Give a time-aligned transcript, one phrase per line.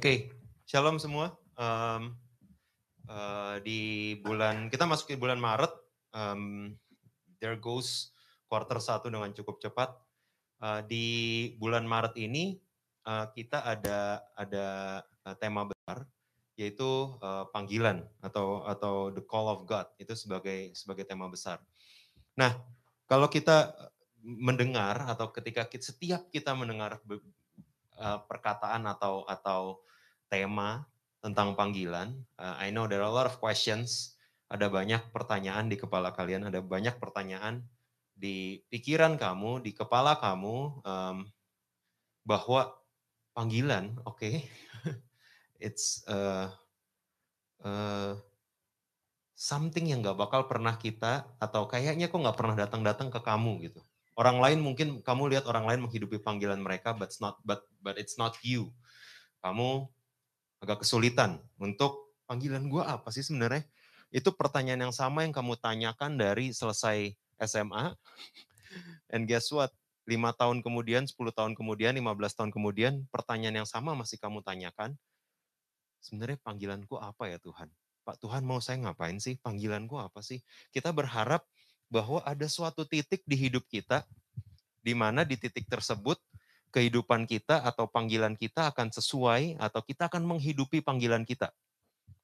[0.00, 0.32] Oke,
[0.64, 1.36] shalom semua.
[1.60, 2.16] Um,
[3.04, 5.68] uh, di bulan kita masuk ke bulan Maret,
[6.16, 6.72] um,
[7.36, 8.08] there goes
[8.48, 9.92] quarter satu dengan cukup cepat.
[10.56, 11.04] Uh, di
[11.60, 12.56] bulan Maret ini
[13.04, 14.68] uh, kita ada ada
[15.04, 16.08] uh, tema besar
[16.56, 21.60] yaitu uh, panggilan atau atau the call of God itu sebagai sebagai tema besar.
[22.40, 22.56] Nah,
[23.04, 23.76] kalau kita
[24.24, 27.04] mendengar atau ketika kita, setiap kita mendengar
[28.00, 29.84] uh, perkataan atau atau
[30.30, 30.86] tema
[31.20, 32.14] tentang panggilan.
[32.38, 34.16] Uh, I know there are a lot of questions.
[34.50, 37.62] Ada banyak pertanyaan di kepala kalian, ada banyak pertanyaan
[38.16, 41.16] di pikiran kamu, di kepala kamu um,
[42.26, 42.74] bahwa
[43.32, 44.34] panggilan, oke, okay,
[45.64, 46.50] it's uh,
[47.62, 48.18] uh,
[49.38, 53.80] something yang gak bakal pernah kita atau kayaknya kok gak pernah datang-datang ke kamu gitu.
[54.18, 57.96] Orang lain mungkin kamu lihat orang lain menghidupi panggilan mereka, but it's not but but
[57.96, 58.68] it's not you.
[59.40, 59.88] Kamu
[60.60, 63.64] agak kesulitan untuk panggilan gue apa sih sebenarnya?
[64.12, 67.96] Itu pertanyaan yang sama yang kamu tanyakan dari selesai SMA.
[69.14, 69.72] And guess what?
[70.08, 74.98] Lima tahun kemudian, 10 tahun kemudian, 15 tahun kemudian, pertanyaan yang sama masih kamu tanyakan.
[76.02, 77.70] Sebenarnya panggilanku apa ya Tuhan?
[78.02, 79.38] Pak Tuhan mau saya ngapain sih?
[79.38, 80.42] Panggilanku apa sih?
[80.74, 81.46] Kita berharap
[81.92, 84.02] bahwa ada suatu titik di hidup kita
[84.80, 86.16] di mana di titik tersebut
[86.70, 91.50] kehidupan kita atau panggilan kita akan sesuai atau kita akan menghidupi panggilan kita.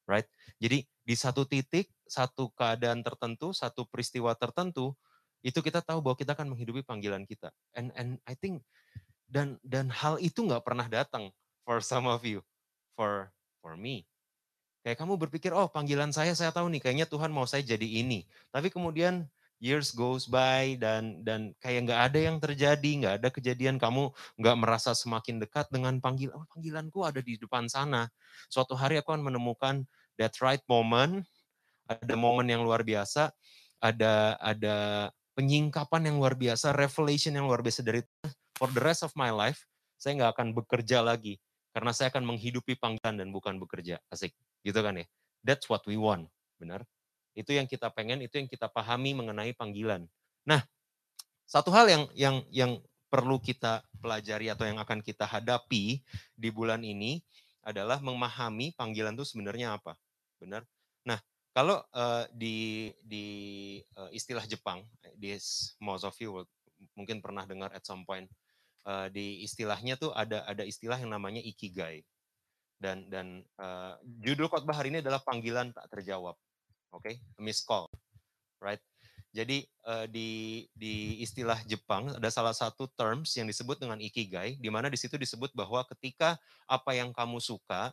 [0.07, 0.27] Right?
[0.63, 4.95] Jadi di satu titik, satu keadaan tertentu, satu peristiwa tertentu,
[5.43, 7.51] itu kita tahu bahwa kita akan menghidupi panggilan kita.
[7.75, 8.63] And and I think
[9.27, 11.35] dan dan hal itu nggak pernah datang
[11.67, 12.43] for some of you,
[12.95, 14.07] for for me.
[14.87, 18.23] Kayak kamu berpikir, oh panggilan saya saya tahu nih, kayaknya Tuhan mau saya jadi ini.
[18.55, 19.27] Tapi kemudian
[19.63, 24.57] years goes by dan dan kayak nggak ada yang terjadi, nggak ada kejadian kamu nggak
[24.57, 28.09] merasa semakin dekat dengan panggil oh, panggilanku ada di depan sana.
[28.53, 29.85] Suatu hari aku akan menemukan
[30.21, 31.25] that right moment,
[31.89, 33.33] ada momen yang luar biasa,
[33.81, 38.01] ada ada penyingkapan yang luar biasa, revelation yang luar biasa dari
[38.57, 41.41] for the rest of my life saya nggak akan bekerja lagi
[41.73, 44.01] karena saya akan menghidupi panggilan dan bukan bekerja.
[44.09, 44.33] Asik,
[44.65, 45.07] gitu kan ya?
[45.45, 46.89] That's what we want, benar?
[47.37, 50.09] Itu yang kita pengen, itu yang kita pahami mengenai panggilan.
[50.49, 50.65] Nah,
[51.45, 52.73] satu hal yang yang yang
[53.13, 56.01] perlu kita pelajari atau yang akan kita hadapi
[56.33, 57.21] di bulan ini
[57.61, 60.01] adalah memahami panggilan itu sebenarnya apa.
[60.41, 60.65] Benar?
[61.05, 61.21] Nah,
[61.53, 63.27] kalau uh, di di
[64.01, 64.81] uh, istilah Jepang,
[65.13, 65.37] di
[65.85, 66.41] most of you
[66.97, 68.33] mungkin pernah dengar at some point
[68.89, 72.01] uh, di istilahnya tuh ada ada istilah yang namanya ikigai.
[72.77, 76.37] Dan dan uh, judul khotbah hari ini adalah panggilan tak terjawab
[76.93, 77.19] oke, okay?
[77.39, 77.89] miss call,
[78.63, 78.81] right?
[79.37, 84.71] Jadi uh, di di istilah Jepang ada salah satu terms yang disebut dengan ikigai, di
[84.73, 87.93] mana di situ disebut bahwa ketika apa yang kamu suka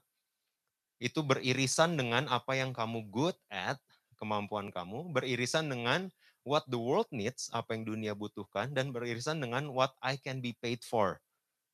[1.03, 3.75] itu beririsan dengan apa yang kamu good at,
[4.15, 6.07] kemampuan kamu, beririsan dengan
[6.47, 10.55] what the world needs, apa yang dunia butuhkan, dan beririsan dengan what I can be
[10.63, 11.19] paid for,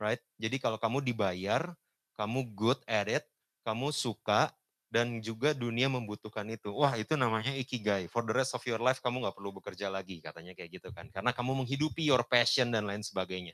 [0.01, 0.21] right?
[0.41, 1.77] Jadi kalau kamu dibayar,
[2.17, 3.25] kamu good at it,
[3.61, 4.49] kamu suka,
[4.89, 6.73] dan juga dunia membutuhkan itu.
[6.73, 8.09] Wah itu namanya ikigai.
[8.09, 11.07] For the rest of your life kamu nggak perlu bekerja lagi katanya kayak gitu kan.
[11.13, 13.53] Karena kamu menghidupi your passion dan lain sebagainya.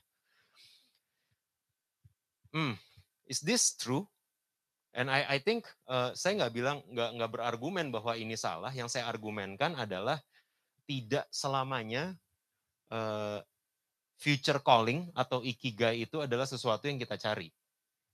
[2.56, 2.80] Hmm,
[3.28, 4.08] is this true?
[4.96, 8.72] And I, I think uh, saya nggak bilang nggak nggak berargumen bahwa ini salah.
[8.72, 10.24] Yang saya argumenkan adalah
[10.88, 12.16] tidak selamanya
[12.96, 13.44] uh,
[14.16, 17.52] future calling atau ikigai itu adalah sesuatu yang kita cari.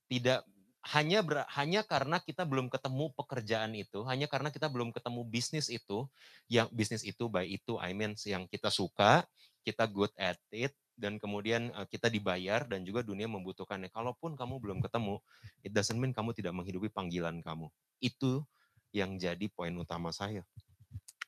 [0.09, 0.41] Tidak
[0.81, 5.69] hanya ber, hanya karena kita belum ketemu pekerjaan itu, hanya karena kita belum ketemu bisnis
[5.69, 6.09] itu,
[6.49, 9.21] yang bisnis itu by itu I mean yang kita suka,
[9.61, 13.93] kita good at it dan kemudian uh, kita dibayar dan juga dunia membutuhkannya.
[13.93, 15.21] Kalaupun kamu belum ketemu,
[15.61, 17.69] it doesn't mean kamu tidak menghidupi panggilan kamu.
[18.01, 18.41] Itu
[18.89, 20.41] yang jadi poin utama saya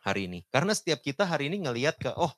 [0.01, 0.43] hari ini.
[0.49, 2.33] Karena setiap kita hari ini ngelihat ke oh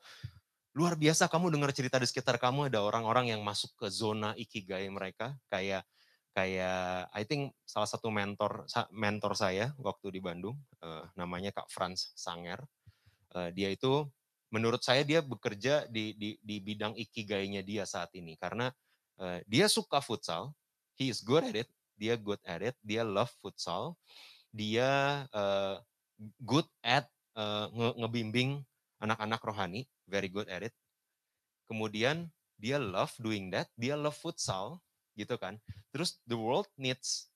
[0.75, 4.85] luar biasa kamu dengar cerita di sekitar kamu ada orang-orang yang masuk ke zona ikigai
[4.91, 5.87] mereka kayak
[6.35, 12.11] kayak I think salah satu mentor mentor saya waktu di Bandung uh, namanya Kak Franz
[12.19, 12.59] Sanger
[13.31, 14.03] uh, dia itu
[14.51, 18.67] menurut saya dia bekerja di di, di bidang ikigainya dia saat ini karena
[19.23, 20.51] uh, dia suka futsal
[20.95, 23.99] he is good at it, dia good at it, dia love futsal,
[24.51, 25.79] dia uh,
[26.43, 28.51] good at uh, nge ngebimbing
[29.03, 30.75] anak-anak rohani, very good at it.
[31.67, 34.79] Kemudian dia love doing that, dia love futsal,
[35.15, 35.57] gitu kan.
[35.89, 37.31] Terus the world needs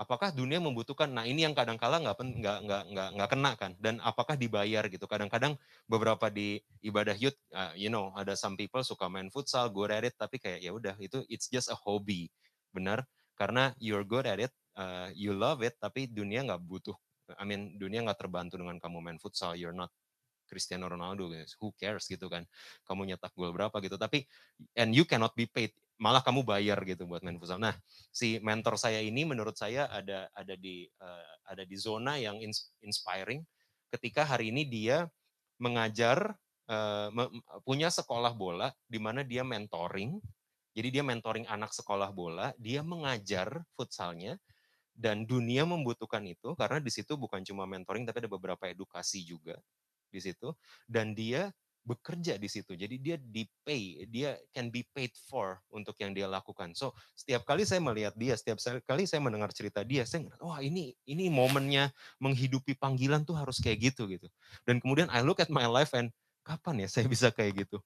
[0.00, 1.12] apakah dunia membutuhkan?
[1.12, 3.72] Nah ini yang kadang-kala nggak nggak nggak nggak nggak kena kan.
[3.76, 5.04] Dan apakah dibayar gitu.
[5.04, 9.92] Kadang-kadang beberapa di ibadah youth uh, you know ada some people suka main futsal good
[9.92, 12.32] at it tapi kayak ya udah itu it's just a hobby.
[12.72, 13.04] Benar
[13.36, 16.96] karena you're good at it uh, you love it tapi dunia nggak butuh
[17.36, 19.54] I mean dunia nggak terbantu dengan kamu main futsal.
[19.54, 19.92] You're not
[20.50, 21.30] Cristiano Ronaldo
[21.62, 22.42] who cares gitu kan.
[22.82, 23.94] Kamu nyetak gol berapa gitu.
[23.94, 24.26] Tapi
[24.74, 25.70] and you cannot be paid
[26.00, 27.60] malah kamu bayar gitu buat main futsal.
[27.60, 27.76] Nah,
[28.08, 32.40] si mentor saya ini menurut saya ada ada di uh, ada di zona yang
[32.80, 33.44] inspiring
[33.92, 35.04] ketika hari ini dia
[35.60, 36.32] mengajar
[36.72, 37.12] uh,
[37.68, 40.16] punya sekolah bola di mana dia mentoring.
[40.70, 44.38] Jadi dia mentoring anak sekolah bola, dia mengajar futsalnya
[44.94, 49.58] dan dunia membutuhkan itu karena di situ bukan cuma mentoring tapi ada beberapa edukasi juga
[50.10, 50.52] di situ
[50.84, 51.48] dan dia
[51.80, 52.76] bekerja di situ.
[52.76, 56.76] Jadi dia di pay, dia can be paid for untuk yang dia lakukan.
[56.76, 60.60] So setiap kali saya melihat dia, setiap kali saya mendengar cerita dia, saya ngerasa, wah
[60.60, 61.90] ini ini momennya
[62.20, 64.28] menghidupi panggilan tuh harus kayak gitu gitu.
[64.68, 66.12] Dan kemudian I look at my life and
[66.44, 67.80] kapan ya saya bisa kayak gitu?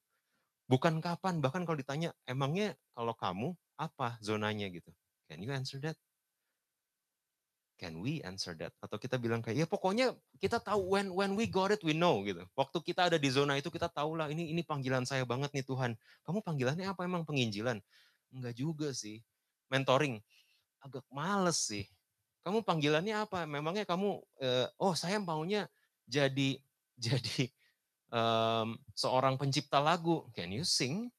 [0.64, 4.91] Bukan kapan, bahkan kalau ditanya, emangnya kalau kamu apa zonanya gitu?
[5.29, 5.96] Can you answer that?
[7.74, 8.70] Can we answer that?
[8.78, 12.22] Atau kita bilang kayak ya pokoknya kita tahu when when we got it we know
[12.22, 12.46] gitu.
[12.54, 15.66] Waktu kita ada di zona itu kita tahu lah ini ini panggilan saya banget nih
[15.66, 15.98] Tuhan.
[16.22, 17.82] Kamu panggilannya apa emang penginjilan?
[18.30, 19.18] Enggak juga sih.
[19.74, 20.22] Mentoring
[20.86, 21.82] agak males sih.
[22.46, 23.42] Kamu panggilannya apa?
[23.42, 25.66] Memangnya kamu uh, oh saya maunya
[26.06, 26.62] jadi
[27.10, 27.50] jadi
[28.14, 30.30] um, seorang pencipta lagu.
[30.30, 31.10] Can you sing?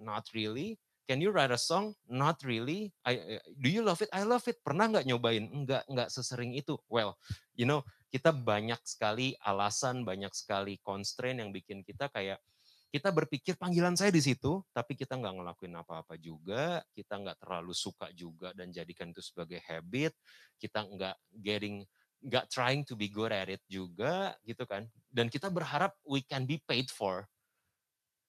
[0.00, 0.80] Not really.
[1.08, 1.96] Can you write a song?
[2.04, 2.92] Not really.
[3.00, 4.12] I, do you love it?
[4.12, 4.60] I love it.
[4.60, 5.48] Pernah nggak nyobain?
[5.48, 6.76] Enggak, enggak sesering itu.
[6.84, 7.16] Well,
[7.56, 7.80] you know,
[8.12, 12.36] kita banyak sekali alasan, banyak sekali constraint yang bikin kita kayak
[12.88, 17.76] kita berpikir panggilan saya di situ, tapi kita nggak ngelakuin apa-apa juga, kita nggak terlalu
[17.76, 20.16] suka juga dan jadikan itu sebagai habit,
[20.56, 21.84] kita nggak getting
[22.24, 26.48] nggak trying to be good at it juga gitu kan, dan kita berharap we can
[26.48, 27.28] be paid for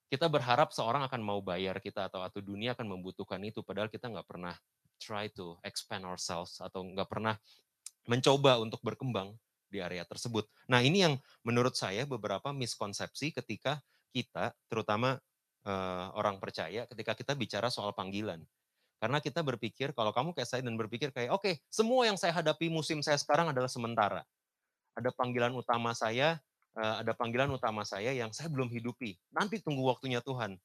[0.09, 4.09] kita berharap seorang akan mau bayar kita atau atau dunia akan membutuhkan itu padahal kita
[4.09, 4.57] nggak pernah
[4.97, 7.37] try to expand ourselves atau nggak pernah
[8.09, 9.37] mencoba untuk berkembang
[9.69, 10.49] di area tersebut.
[10.65, 11.15] Nah ini yang
[11.45, 13.77] menurut saya beberapa miskonsepsi ketika
[14.09, 15.21] kita terutama
[15.69, 18.41] uh, orang percaya ketika kita bicara soal panggilan.
[18.99, 22.35] Karena kita berpikir kalau kamu kayak saya dan berpikir kayak oke okay, semua yang saya
[22.35, 24.25] hadapi musim saya sekarang adalah sementara.
[24.97, 26.41] Ada panggilan utama saya
[26.79, 29.19] uh, ada panggilan utama saya yang saya belum hidupi.
[29.35, 30.55] Nanti tunggu waktunya Tuhan.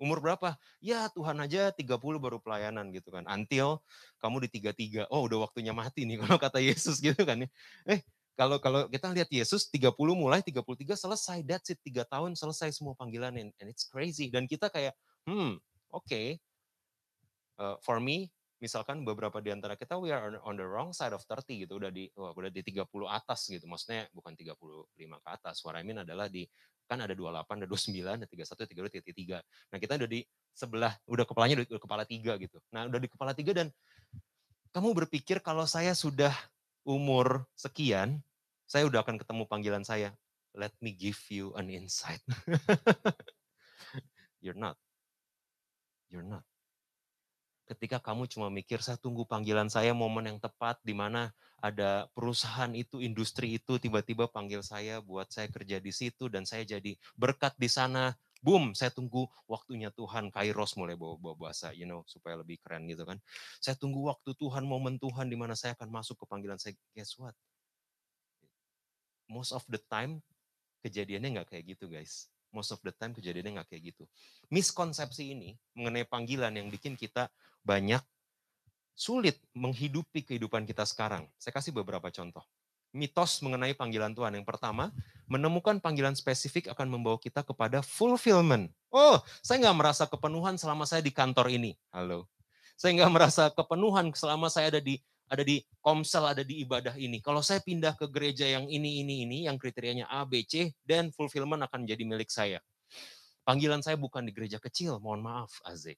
[0.00, 0.58] Umur berapa?
[0.82, 3.22] Ya Tuhan aja 30 baru pelayanan gitu kan.
[3.28, 3.78] Until
[4.18, 5.12] kamu di 33.
[5.12, 7.48] Oh udah waktunya mati nih kalau kata Yesus gitu kan ya.
[7.86, 8.00] Eh
[8.32, 11.38] kalau kalau kita lihat Yesus 30 mulai 33 selesai.
[11.46, 14.32] That's it 3 tahun selesai semua panggilan and, and it's crazy.
[14.32, 14.96] Dan kita kayak
[15.28, 15.60] hmm
[15.92, 16.08] oke.
[16.08, 16.40] Okay.
[17.60, 18.32] Uh, for me
[18.62, 21.90] misalkan beberapa di antara kita we are on the wrong side of 30 gitu, udah
[21.90, 23.66] di wah, udah di 30 atas gitu.
[23.66, 24.54] Maksudnya bukan 35
[25.18, 25.66] ke atas.
[25.66, 26.46] What I mean adalah di
[26.86, 29.42] kan ada 28, ada 29, ada 31, 32, 33.
[29.74, 30.22] Nah, kita udah di
[30.54, 32.62] sebelah udah kepalanya udah kepala tiga gitu.
[32.70, 33.66] Nah, udah di kepala tiga dan
[34.70, 36.30] kamu berpikir kalau saya sudah
[36.86, 38.22] umur sekian,
[38.70, 40.14] saya udah akan ketemu panggilan saya.
[40.54, 42.22] Let me give you an insight.
[44.44, 44.78] You're not.
[46.12, 46.44] You're not
[47.72, 52.68] ketika kamu cuma mikir saya tunggu panggilan saya momen yang tepat di mana ada perusahaan
[52.74, 57.56] itu industri itu tiba-tiba panggil saya buat saya kerja di situ dan saya jadi berkat
[57.56, 58.12] di sana.
[58.42, 62.90] Boom saya tunggu waktunya Tuhan kairos mulai bawa, bawa bahasa you know supaya lebih keren
[62.90, 63.22] gitu kan.
[63.62, 66.74] Saya tunggu waktu Tuhan momen Tuhan di mana saya akan masuk ke panggilan saya.
[66.90, 67.38] Guess what?
[69.30, 70.18] Most of the time
[70.82, 72.26] kejadiannya nggak kayak gitu guys.
[72.50, 74.04] Most of the time kejadiannya nggak kayak gitu.
[74.50, 77.30] Miskonsepsi ini mengenai panggilan yang bikin kita
[77.62, 78.02] banyak
[78.92, 81.26] sulit menghidupi kehidupan kita sekarang.
[81.40, 82.44] Saya kasih beberapa contoh.
[82.92, 84.36] Mitos mengenai panggilan Tuhan.
[84.36, 84.92] Yang pertama,
[85.24, 88.68] menemukan panggilan spesifik akan membawa kita kepada fulfillment.
[88.92, 91.72] Oh, saya nggak merasa kepenuhan selama saya di kantor ini.
[91.88, 92.28] Halo.
[92.76, 95.00] Saya nggak merasa kepenuhan selama saya ada di
[95.32, 97.24] ada di komsel, ada di ibadah ini.
[97.24, 101.08] Kalau saya pindah ke gereja yang ini, ini, ini, yang kriterianya A, B, C, dan
[101.08, 102.60] fulfillment akan jadi milik saya.
[103.40, 105.96] Panggilan saya bukan di gereja kecil, mohon maaf, Azik.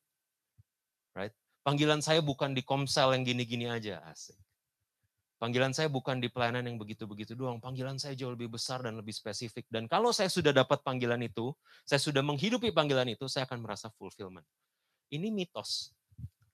[1.18, 1.34] Right?
[1.64, 4.36] Panggilan saya bukan di komsel yang gini-gini aja, asik.
[5.40, 7.56] Panggilan saya bukan di pelayanan yang begitu-begitu doang.
[7.56, 9.64] Panggilan saya jauh lebih besar dan lebih spesifik.
[9.72, 11.56] Dan kalau saya sudah dapat panggilan itu,
[11.88, 14.44] saya sudah menghidupi panggilan itu, saya akan merasa fulfillment.
[15.08, 15.92] Ini mitos.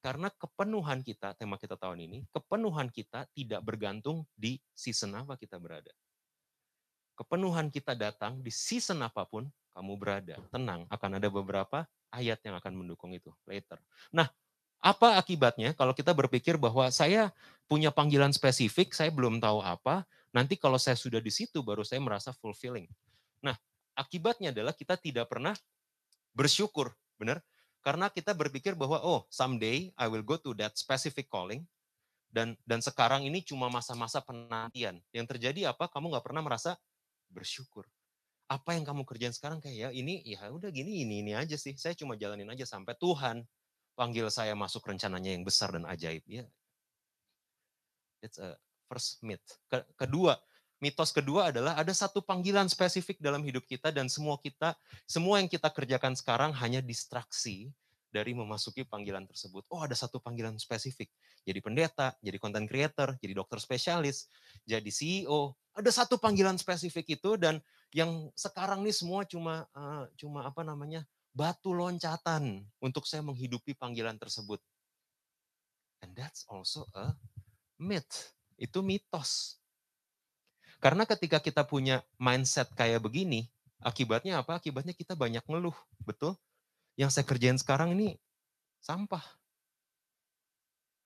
[0.00, 5.60] Karena kepenuhan kita, tema kita tahun ini, kepenuhan kita tidak bergantung di season apa kita
[5.60, 5.92] berada.
[7.18, 9.44] Kepenuhan kita datang di season apa pun
[9.76, 10.40] kamu berada.
[10.48, 13.76] Tenang, akan ada beberapa ayat yang akan mendukung itu later.
[14.10, 14.26] Nah,
[14.80, 17.36] apa akibatnya kalau kita berpikir bahwa saya
[17.68, 22.00] punya panggilan spesifik, saya belum tahu apa, nanti kalau saya sudah di situ baru saya
[22.00, 22.88] merasa fulfilling.
[23.44, 23.54] Nah,
[23.92, 25.52] akibatnya adalah kita tidak pernah
[26.32, 27.44] bersyukur, benar?
[27.84, 31.64] Karena kita berpikir bahwa oh someday I will go to that specific calling
[32.32, 35.00] dan dan sekarang ini cuma masa-masa penantian.
[35.12, 35.88] Yang terjadi apa?
[35.88, 36.76] Kamu nggak pernah merasa
[37.28, 37.88] bersyukur.
[38.50, 41.76] Apa yang kamu kerjain sekarang kayak ya ini ya udah gini ini ini aja sih.
[41.76, 43.46] Saya cuma jalanin aja sampai Tuhan
[44.00, 46.24] panggil saya masuk rencananya yang besar dan ajaib.
[46.24, 46.48] Ya,
[48.24, 48.56] it's a
[48.88, 49.44] first myth.
[50.00, 50.40] Kedua,
[50.80, 54.72] mitos kedua adalah ada satu panggilan spesifik dalam hidup kita dan semua kita,
[55.04, 57.68] semua yang kita kerjakan sekarang hanya distraksi
[58.10, 59.68] dari memasuki panggilan tersebut.
[59.70, 61.12] Oh ada satu panggilan spesifik.
[61.46, 64.26] Jadi pendeta, jadi content creator, jadi dokter spesialis,
[64.64, 65.54] jadi CEO.
[65.76, 67.62] Ada satu panggilan spesifik itu dan
[67.94, 74.18] yang sekarang nih semua cuma uh, cuma apa namanya batu loncatan untuk saya menghidupi panggilan
[74.18, 74.58] tersebut.
[76.00, 77.12] And that's also a
[77.80, 78.34] myth.
[78.60, 79.60] Itu mitos.
[80.80, 83.48] Karena ketika kita punya mindset kayak begini,
[83.84, 84.56] akibatnya apa?
[84.60, 86.36] Akibatnya kita banyak ngeluh, betul?
[86.96, 88.16] Yang saya kerjain sekarang ini
[88.80, 89.39] sampah.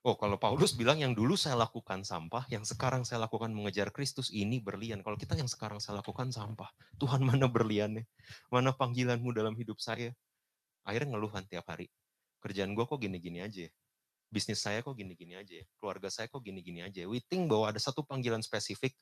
[0.04, 4.28] Oh, kalau Paulus bilang yang dulu saya lakukan sampah, yang sekarang saya lakukan mengejar Kristus
[4.28, 5.00] ini berlian.
[5.00, 6.68] Kalau kita yang sekarang saya lakukan sampah,
[7.00, 8.04] Tuhan mana berliannya?
[8.52, 10.12] Mana panggilanmu dalam hidup saya?
[10.84, 11.88] Akhirnya ngeluhan tiap hari.
[12.44, 13.72] Kerjaan gue kok gini-gini aja ya?
[14.34, 17.04] bisnis saya kok gini-gini aja ya, keluarga saya kok gini-gini aja.
[17.04, 17.08] Ya?
[17.08, 18.98] We think bahwa ada satu panggilan spesifik.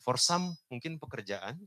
[0.00, 1.60] For some mungkin pekerjaan,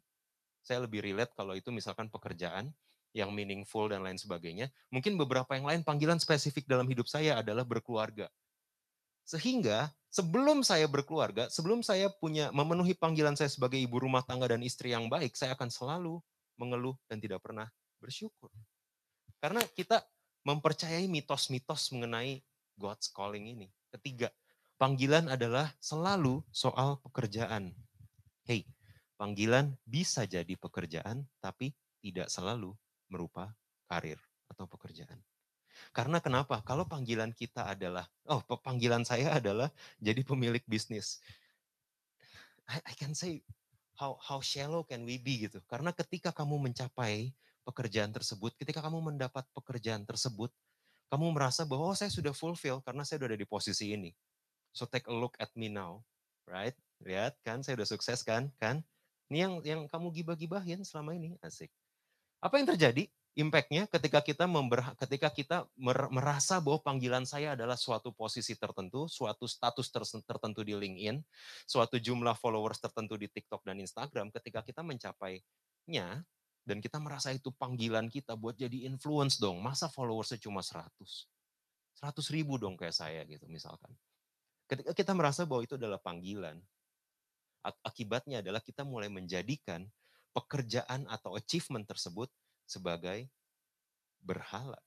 [0.66, 2.74] saya lebih relate kalau itu misalkan pekerjaan
[3.16, 4.74] yang meaningful dan lain sebagainya.
[4.90, 8.28] Mungkin beberapa yang lain panggilan spesifik dalam hidup saya adalah berkeluarga.
[9.26, 14.62] Sehingga sebelum saya berkeluarga, sebelum saya punya memenuhi panggilan saya sebagai ibu rumah tangga dan
[14.62, 16.22] istri yang baik, saya akan selalu
[16.56, 17.68] mengeluh dan tidak pernah
[18.00, 18.54] bersyukur.
[19.42, 20.06] Karena kita
[20.46, 22.40] mempercayai mitos-mitos mengenai
[22.78, 23.68] God's calling ini.
[23.90, 24.30] Ketiga,
[24.78, 27.74] panggilan adalah selalu soal pekerjaan.
[28.46, 28.70] Hey,
[29.18, 31.74] panggilan bisa jadi pekerjaan, tapi
[32.06, 32.78] tidak selalu
[33.10, 33.50] merupa
[33.90, 35.18] karir atau pekerjaan.
[35.96, 36.60] Karena kenapa?
[36.68, 39.72] Kalau panggilan kita adalah, oh panggilan saya adalah
[40.04, 41.24] jadi pemilik bisnis.
[42.68, 43.40] I, I can say
[43.96, 45.64] how how shallow can we be gitu.
[45.72, 47.32] Karena ketika kamu mencapai
[47.64, 50.52] pekerjaan tersebut, ketika kamu mendapat pekerjaan tersebut,
[51.08, 54.12] kamu merasa bahwa oh, saya sudah fulfill karena saya sudah ada di posisi ini.
[54.76, 56.04] So take a look at me now,
[56.44, 56.76] right?
[57.08, 58.84] Lihat kan, saya sudah sukses kan, kan?
[59.32, 61.72] Ini yang yang kamu gibah-gibahin selama ini, asik.
[62.44, 63.08] Apa yang terjadi?
[63.36, 69.12] Impactnya ketika kita member, ketika kita mer, merasa bahwa panggilan saya adalah suatu posisi tertentu,
[69.12, 69.92] suatu status
[70.24, 71.20] tertentu di LinkedIn,
[71.68, 76.24] suatu jumlah followers tertentu di TikTok dan Instagram, ketika kita mencapainya,
[76.64, 79.60] dan kita merasa itu panggilan kita buat jadi influence dong.
[79.60, 80.88] Masa followersnya cuma 100?
[82.00, 83.92] 100 ribu dong kayak saya gitu misalkan.
[84.66, 86.58] Ketika kita merasa bahwa itu adalah panggilan,
[87.84, 89.86] akibatnya adalah kita mulai menjadikan
[90.32, 92.32] pekerjaan atau achievement tersebut
[92.66, 93.30] sebagai
[94.22, 94.82] berhala.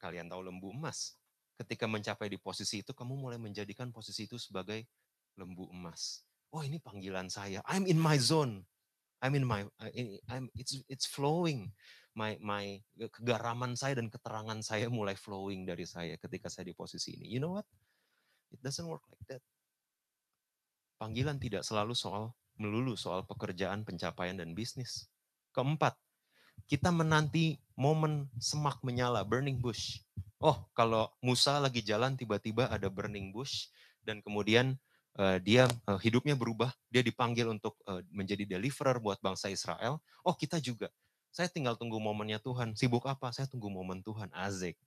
[0.00, 1.16] Kalian tahu lembu emas.
[1.56, 4.84] Ketika mencapai di posisi itu, kamu mulai menjadikan posisi itu sebagai
[5.36, 6.24] lembu emas.
[6.52, 7.64] Oh ini panggilan saya.
[7.68, 8.64] I'm in my zone.
[9.20, 9.68] I'm in my
[10.32, 11.72] I'm it's it's flowing.
[12.16, 17.16] My my kegaraman saya dan keterangan saya mulai flowing dari saya ketika saya di posisi
[17.16, 17.28] ini.
[17.28, 17.68] You know what?
[18.50, 19.42] It doesn't work like that.
[20.98, 25.08] Panggilan tidak selalu soal melulu soal pekerjaan, pencapaian dan bisnis.
[25.54, 25.96] Keempat,
[26.70, 29.98] kita menanti momen semak menyala, burning bush.
[30.38, 33.66] Oh, kalau Musa lagi jalan tiba-tiba ada burning bush
[34.06, 34.78] dan kemudian
[35.18, 39.98] uh, dia uh, hidupnya berubah, dia dipanggil untuk uh, menjadi deliverer buat bangsa Israel.
[40.22, 40.86] Oh kita juga,
[41.34, 42.78] saya tinggal tunggu momennya Tuhan.
[42.78, 43.34] Sibuk apa?
[43.34, 44.30] Saya tunggu momen Tuhan.
[44.30, 44.78] Azik.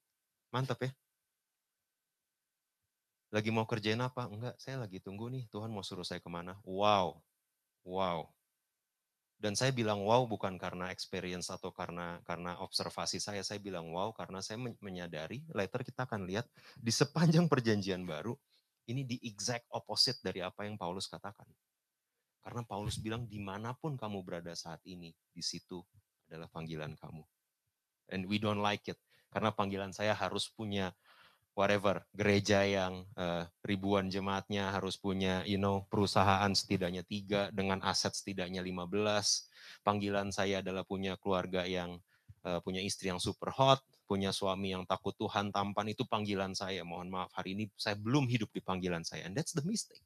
[0.55, 0.91] Mantap ya.
[3.27, 4.31] Lagi mau kerjain apa?
[4.31, 5.51] Enggak, saya lagi tunggu nih.
[5.51, 6.55] Tuhan mau suruh saya ke mana?
[6.63, 7.19] Wow.
[7.83, 8.31] Wow.
[9.43, 13.43] Dan saya bilang wow bukan karena experience atau karena karena observasi saya.
[13.43, 16.47] Saya bilang wow karena saya menyadari, later kita akan lihat
[16.79, 18.31] di sepanjang perjanjian baru,
[18.87, 21.43] ini di exact opposite dari apa yang Paulus katakan.
[22.39, 25.83] Karena Paulus bilang di mana pun kamu berada saat ini, di situ
[26.31, 27.27] adalah panggilan kamu.
[28.15, 28.99] And we don't like it.
[29.27, 30.95] Karena panggilan saya harus punya
[31.53, 38.13] whatever, gereja yang uh, ribuan jemaatnya harus punya, you know, perusahaan setidaknya tiga dengan aset
[38.13, 38.89] setidaknya 15.
[39.85, 42.01] Panggilan saya adalah punya keluarga yang
[42.45, 46.81] uh, punya istri yang super hot, punya suami yang takut Tuhan, tampan itu panggilan saya.
[46.81, 49.29] Mohon maaf, hari ini saya belum hidup di panggilan saya.
[49.29, 50.03] And that's the mistake.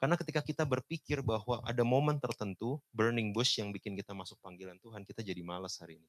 [0.00, 4.76] Karena ketika kita berpikir bahwa ada momen tertentu, burning bush yang bikin kita masuk panggilan
[4.82, 6.08] Tuhan, kita jadi malas hari ini.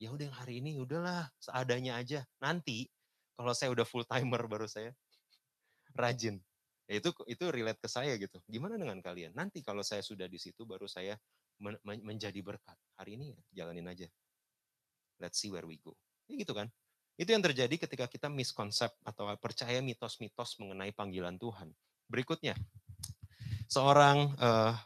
[0.00, 2.24] Ya udah yang hari ini, udahlah seadanya aja.
[2.40, 2.88] Nanti
[3.40, 4.92] kalau saya udah full timer baru saya
[5.96, 6.36] rajin.
[6.84, 8.36] Ya itu itu relate ke saya gitu.
[8.44, 9.32] Gimana dengan kalian?
[9.32, 11.16] Nanti kalau saya sudah di situ baru saya
[11.56, 12.76] men menjadi berkat.
[13.00, 14.04] Hari ini ya, jalanin aja.
[15.16, 15.96] Let's see where we go.
[16.28, 16.68] Ya gitu kan.
[17.16, 21.72] Itu yang terjadi ketika kita miskonsep atau percaya mitos-mitos mengenai panggilan Tuhan.
[22.08, 22.56] Berikutnya,
[23.68, 24.76] seorang uh,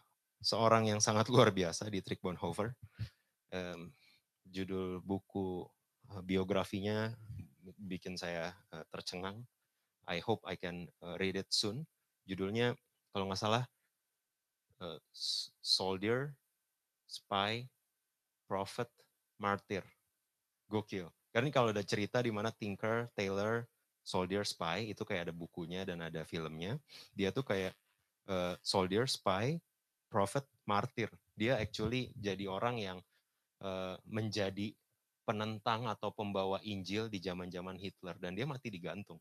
[0.43, 2.75] seorang yang sangat luar biasa di Trick Bonhoeffer,
[3.55, 3.91] um,
[4.45, 5.63] judul buku
[6.11, 7.15] uh, biografinya
[7.81, 9.45] bikin saya uh, tercengang.
[10.05, 11.89] I hope I can uh, read it soon.
[12.29, 12.77] Judulnya
[13.13, 13.65] kalau nggak salah
[14.85, 15.01] uh,
[15.65, 16.37] Soldier,
[17.09, 17.65] Spy,
[18.45, 18.89] Prophet,
[19.41, 19.85] Martyr.
[20.69, 21.09] Gokil.
[21.31, 23.67] Karena kalau ada cerita di mana Tinker, Taylor,
[24.05, 26.79] Soldier, Spy itu kayak ada bukunya dan ada filmnya.
[27.17, 27.73] Dia tuh kayak
[28.29, 29.59] uh, Soldier, Spy,
[30.13, 31.11] Prophet, Martyr.
[31.35, 32.99] Dia actually jadi orang yang
[33.65, 34.71] uh, menjadi
[35.25, 39.19] penentang atau pembawa Injil di zaman-zaman Hitler dan dia mati digantung.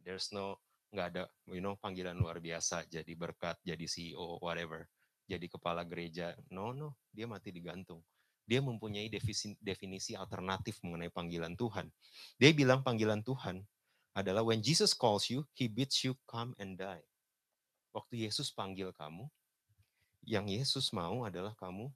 [0.00, 0.62] There's no
[0.94, 4.86] nggak ada you know panggilan luar biasa jadi berkat jadi CEO whatever
[5.26, 6.38] jadi kepala gereja.
[6.54, 8.00] No no dia mati digantung.
[8.46, 11.90] Dia mempunyai definisi, definisi alternatif mengenai panggilan Tuhan.
[12.38, 13.58] Dia bilang panggilan Tuhan
[14.14, 17.02] adalah when Jesus calls you he bids you come and die.
[17.90, 19.26] Waktu Yesus panggil kamu
[20.22, 21.90] yang Yesus mau adalah kamu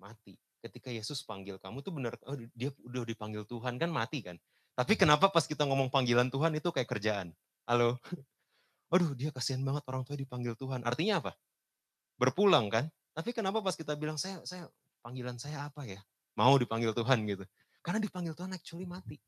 [0.00, 4.36] mati ketika Yesus panggil kamu tuh benar oh, dia udah dipanggil Tuhan kan mati kan
[4.76, 7.32] tapi kenapa pas kita ngomong panggilan Tuhan itu kayak kerjaan
[7.70, 8.02] Halo.
[8.94, 10.82] Aduh, dia kasihan banget orang tua dipanggil Tuhan.
[10.82, 11.32] Artinya apa?
[12.18, 12.90] Berpulang kan?
[13.14, 14.66] Tapi kenapa pas kita bilang saya saya
[14.98, 16.02] panggilan saya apa ya?
[16.34, 17.46] Mau dipanggil Tuhan gitu.
[17.78, 19.22] Karena dipanggil Tuhan actually mati.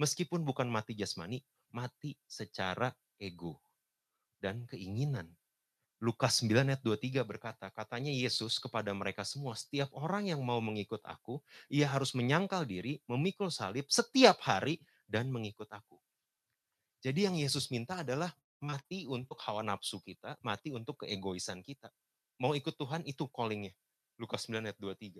[0.00, 1.44] Meskipun bukan mati jasmani,
[1.76, 2.88] mati secara
[3.20, 3.60] ego
[4.40, 5.28] dan keinginan.
[5.98, 11.02] Lukas 9 ayat 23 berkata, katanya Yesus kepada mereka semua, setiap orang yang mau mengikut
[11.02, 15.98] aku, ia harus menyangkal diri, memikul salib setiap hari, dan mengikut aku.
[17.02, 18.30] Jadi yang Yesus minta adalah
[18.62, 21.90] mati untuk hawa nafsu kita, mati untuk keegoisan kita.
[22.38, 23.74] Mau ikut Tuhan itu callingnya.
[24.22, 25.18] Lukas 9 ayat 23.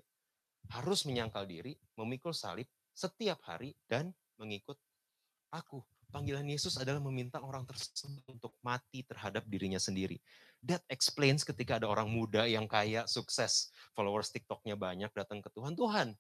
[0.79, 4.79] Harus menyangkal diri, memikul salib setiap hari dan mengikut
[5.51, 5.83] aku.
[6.09, 10.17] Panggilan Yesus adalah meminta orang tersebut untuk mati terhadap dirinya sendiri.
[10.67, 15.79] That explains ketika ada orang muda yang kaya, sukses, followers TikToknya banyak datang ke Tuhan.
[15.79, 16.19] Tuhan,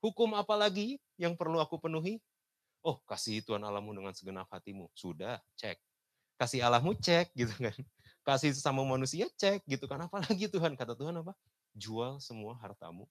[0.00, 2.16] hukum apa lagi yang perlu aku penuhi?
[2.84, 4.88] Oh, kasih Tuhan Allahmu dengan segenap hatimu.
[4.96, 5.76] Sudah, cek.
[6.40, 7.76] Kasih Allahmu cek gitu kan.
[8.24, 10.00] Kasih sama manusia cek gitu kan.
[10.00, 11.36] Apalagi Tuhan, kata Tuhan apa?
[11.76, 13.04] Jual semua hartamu.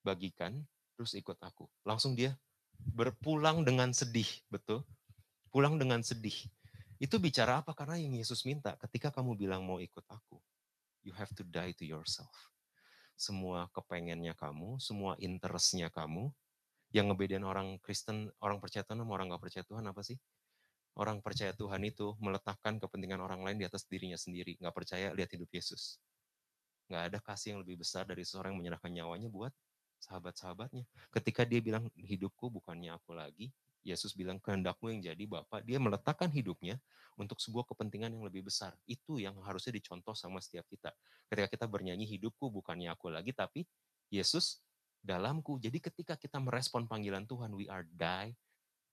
[0.00, 0.64] Bagikan,
[0.96, 1.68] terus ikut aku.
[1.84, 2.36] Langsung dia
[2.96, 4.82] berpulang dengan sedih, betul?
[5.52, 6.34] Pulang dengan sedih.
[7.02, 7.74] Itu bicara apa?
[7.74, 10.38] Karena yang Yesus minta, ketika kamu bilang mau ikut aku,
[11.02, 12.30] you have to die to yourself.
[13.18, 16.30] Semua kepengennya kamu, semua interestnya kamu,
[16.94, 20.14] yang ngebedain orang Kristen, orang percaya Tuhan sama orang gak percaya Tuhan apa sih?
[20.94, 24.54] Orang percaya Tuhan itu meletakkan kepentingan orang lain di atas dirinya sendiri.
[24.62, 25.98] Gak percaya, lihat hidup Yesus.
[26.86, 29.50] Gak ada kasih yang lebih besar dari seseorang yang menyerahkan nyawanya buat
[30.06, 30.86] sahabat-sahabatnya.
[31.10, 33.50] Ketika dia bilang, hidupku bukannya aku lagi,
[33.82, 35.66] Yesus bilang, kehendakmu yang jadi Bapak.
[35.66, 36.78] Dia meletakkan hidupnya
[37.18, 38.72] untuk sebuah kepentingan yang lebih besar.
[38.86, 40.94] Itu yang harusnya dicontoh sama setiap kita.
[41.28, 43.66] Ketika kita bernyanyi, hidupku bukannya aku lagi, tapi
[44.08, 44.62] Yesus
[45.02, 45.58] dalamku.
[45.58, 48.32] Jadi ketika kita merespon panggilan Tuhan, we are die,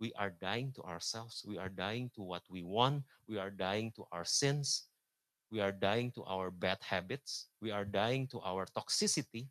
[0.02, 3.94] we are dying to ourselves, we are dying to what we want, we are dying
[3.94, 4.90] to our sins,
[5.54, 9.48] we are dying to our bad habits, we are dying to our toxicity.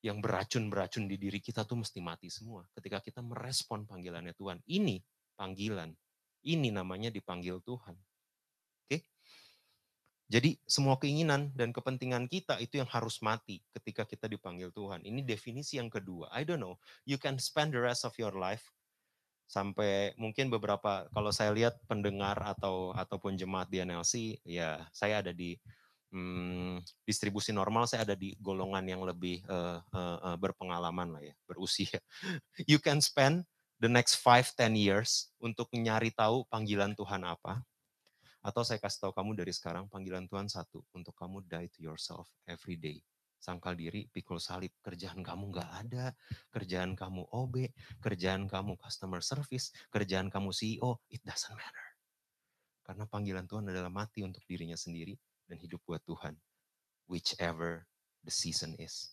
[0.00, 2.64] Yang beracun-beracun di diri kita tuh mesti mati semua.
[2.72, 4.60] Ketika kita merespon panggilannya Tuhan.
[4.64, 5.00] Ini
[5.36, 5.92] panggilan.
[6.40, 7.96] Ini namanya dipanggil Tuhan.
[10.30, 15.02] Jadi semua keinginan dan kepentingan kita itu yang harus mati ketika kita dipanggil Tuhan.
[15.02, 16.30] Ini definisi yang kedua.
[16.30, 18.62] I don't know, you can spend the rest of your life
[19.50, 25.34] sampai mungkin beberapa kalau saya lihat pendengar atau ataupun jemaat di NLC ya saya ada
[25.34, 25.58] di
[26.10, 31.34] hmm, distribusi normal saya ada di golongan yang lebih uh, uh, uh, berpengalaman lah ya
[31.46, 31.98] berusia
[32.70, 33.46] you can spend
[33.80, 37.64] the next 5 10 years untuk mencari tahu panggilan Tuhan apa
[38.40, 42.32] atau saya kasih tahu kamu dari sekarang panggilan Tuhan satu, untuk kamu die to yourself
[42.48, 42.96] every day.
[43.40, 46.12] Sangkal diri, pikul salib, kerjaan kamu nggak ada,
[46.52, 51.86] kerjaan kamu OB, kerjaan kamu customer service, kerjaan kamu CEO, it doesn't matter.
[52.84, 55.16] Karena panggilan Tuhan adalah mati untuk dirinya sendiri
[55.50, 56.38] dan hidup buat Tuhan.
[57.10, 57.90] Whichever
[58.22, 59.10] the season is.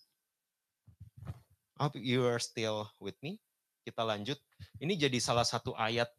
[1.78, 3.38] hope you are still with me.
[3.86, 4.38] Kita lanjut.
[4.82, 6.10] Ini jadi salah satu ayat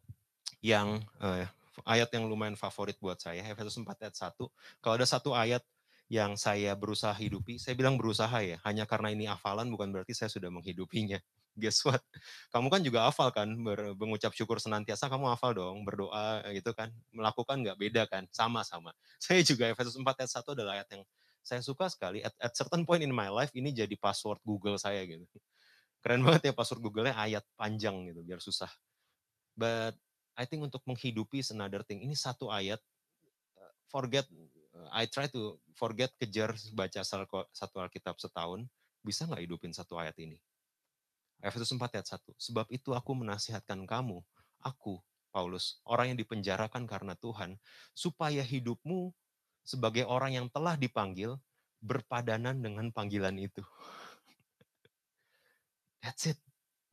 [0.64, 1.44] yang uh,
[1.84, 3.44] ayat yang lumayan favorit buat saya.
[3.44, 4.36] Efesus 4 ayat 1.
[4.80, 5.64] Kalau ada satu ayat
[6.10, 10.32] yang saya berusaha hidupi, saya bilang berusaha ya, hanya karena ini hafalan bukan berarti saya
[10.32, 11.20] sudah menghidupinya.
[11.58, 12.02] Guess what?
[12.54, 16.94] Kamu kan juga hafal kan, ber, mengucap syukur senantiasa kamu hafal dong, berdoa gitu kan,
[17.10, 18.94] melakukan nggak beda kan, sama-sama.
[19.24, 21.02] Saya juga Efesus 4 ayat 1 adalah ayat yang
[21.40, 25.02] saya suka sekali, at, at certain point in my life ini jadi password Google saya
[25.08, 25.24] gitu.
[26.04, 28.68] Keren banget ya password Google-nya ayat panjang gitu, biar susah.
[29.56, 29.96] But
[30.38, 32.00] I think untuk menghidupi another thing.
[32.00, 32.80] Ini satu ayat,
[33.60, 34.24] uh, forget,
[34.72, 38.64] uh, I try to forget kejar baca satu Alkitab setahun,
[39.04, 40.40] bisa nggak hidupin satu ayat ini?
[41.40, 42.20] Efesus 4 ayat 1.
[42.36, 44.20] Sebab itu aku menasihatkan kamu,
[44.60, 45.00] aku,
[45.32, 47.56] Paulus, orang yang dipenjarakan karena Tuhan,
[47.96, 49.12] supaya hidupmu
[49.64, 51.40] sebagai orang yang telah dipanggil,
[51.80, 53.64] berpadanan dengan panggilan itu.
[56.04, 56.38] That's it.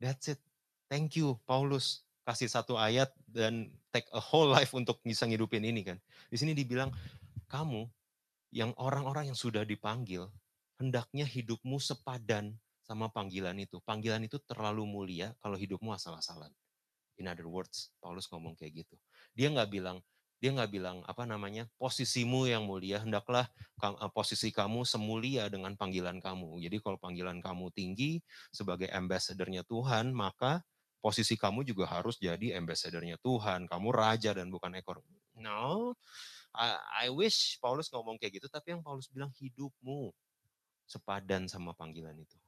[0.00, 0.40] That's it.
[0.88, 5.80] Thank you, Paulus kasih satu ayat dan take a whole life untuk bisa ngidupin ini
[5.80, 5.96] kan.
[6.28, 6.92] Di sini dibilang
[7.48, 7.88] kamu
[8.52, 10.28] yang orang-orang yang sudah dipanggil
[10.76, 12.56] hendaknya hidupmu sepadan
[12.88, 13.84] sama panggilan itu.
[13.84, 16.48] Panggilan itu terlalu mulia kalau hidupmu asal-asalan.
[17.20, 18.96] In other words, Paulus ngomong kayak gitu.
[19.36, 20.00] Dia nggak bilang,
[20.40, 23.50] dia nggak bilang apa namanya posisimu yang mulia hendaklah
[23.84, 26.64] eh, posisi kamu semulia dengan panggilan kamu.
[26.64, 30.64] Jadi kalau panggilan kamu tinggi sebagai ambassadornya Tuhan, maka
[31.04, 33.68] posisi kamu juga harus jadi ambassadornya Tuhan.
[33.68, 35.04] Kamu raja dan bukan ekor.
[35.36, 35.94] No,
[36.56, 40.10] I, I wish Paulus ngomong kayak gitu, tapi yang Paulus bilang hidupmu
[40.88, 42.38] sepadan sama panggilan itu.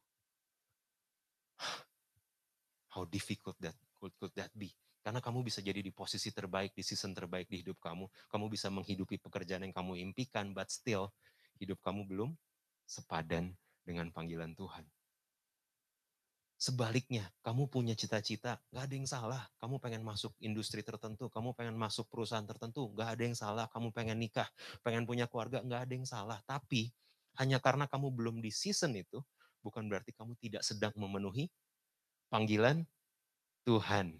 [2.90, 4.74] How difficult that could, could that be?
[5.00, 8.04] Karena kamu bisa jadi di posisi terbaik, di season terbaik di hidup kamu.
[8.28, 11.08] Kamu bisa menghidupi pekerjaan yang kamu impikan, but still
[11.56, 12.30] hidup kamu belum
[12.84, 14.84] sepadan dengan panggilan Tuhan.
[16.60, 19.48] Sebaliknya, kamu punya cita-cita, gak ada yang salah.
[19.56, 23.64] Kamu pengen masuk industri tertentu, kamu pengen masuk perusahaan tertentu, gak ada yang salah.
[23.72, 24.44] Kamu pengen nikah,
[24.84, 26.36] pengen punya keluarga, gak ada yang salah.
[26.44, 26.92] Tapi,
[27.40, 29.24] hanya karena kamu belum di season itu,
[29.60, 31.48] bukan berarti kamu tidak sedang memenuhi
[32.32, 32.84] panggilan
[33.64, 34.16] Tuhan.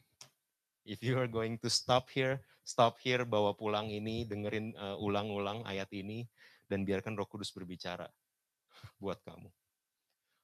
[0.85, 5.65] If you are going to stop here, stop here, bawa pulang ini, dengerin uh, ulang-ulang
[5.69, 6.25] ayat ini,
[6.67, 8.09] dan biarkan roh kudus berbicara
[8.97, 9.49] buat kamu.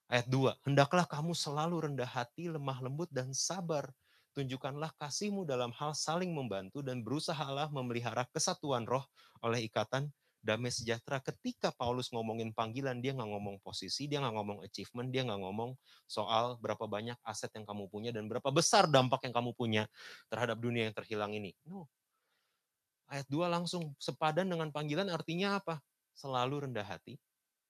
[0.06, 3.90] Ayat 2, hendaklah kamu selalu rendah hati, lemah lembut, dan sabar.
[4.36, 9.02] Tunjukkanlah kasihmu dalam hal saling membantu dan berusahalah memelihara kesatuan roh
[9.40, 10.12] oleh ikatan
[10.46, 11.18] damai sejahtera.
[11.18, 15.74] Ketika Paulus ngomongin panggilan, dia nggak ngomong posisi, dia nggak ngomong achievement, dia nggak ngomong
[16.06, 19.82] soal berapa banyak aset yang kamu punya dan berapa besar dampak yang kamu punya
[20.30, 21.50] terhadap dunia yang terhilang ini.
[21.66, 21.90] No.
[23.10, 25.82] Ayat 2 langsung sepadan dengan panggilan artinya apa?
[26.14, 27.18] Selalu rendah hati,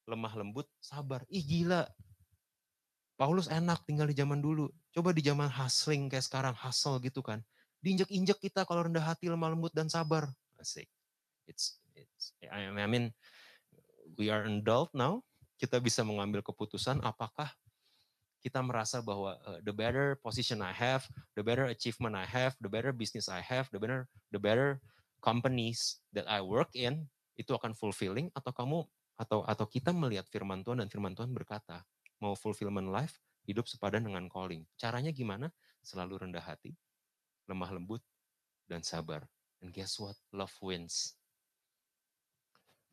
[0.05, 1.25] lemah lembut, sabar.
[1.33, 1.89] Ih gila,
[3.17, 4.69] Paulus enak tinggal di zaman dulu.
[4.93, 7.41] Coba di zaman hustling kayak sekarang, hustle gitu kan.
[7.81, 10.29] Diinjek-injek kita kalau rendah hati, lemah lembut, dan sabar.
[10.61, 10.85] Asik.
[11.49, 11.81] It's,
[12.53, 13.13] I mean,
[14.17, 15.25] we are adult now.
[15.57, 17.49] Kita bisa mengambil keputusan apakah
[18.47, 21.03] kita merasa bahwa uh, the better position I have,
[21.35, 24.79] the better achievement I have, the better business I have, the better the better
[25.19, 28.87] companies that I work in itu akan fulfilling atau kamu
[29.19, 31.83] atau atau kita melihat firman Tuhan dan firman Tuhan berkata
[32.23, 33.19] mau fulfillment life,
[33.51, 34.63] hidup sepadan dengan calling.
[34.79, 35.51] Caranya gimana?
[35.83, 36.71] Selalu rendah hati,
[37.51, 38.01] lemah lembut,
[38.71, 39.27] dan sabar.
[39.59, 40.15] And guess what?
[40.31, 41.19] Love wins.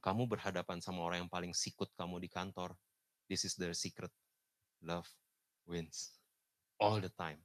[0.04, 2.76] Kamu berhadapan sama orang yang paling sikut kamu di kantor.
[3.32, 4.12] This is the secret.
[4.84, 5.08] Love
[5.64, 6.20] wins.
[6.76, 7.40] All the time.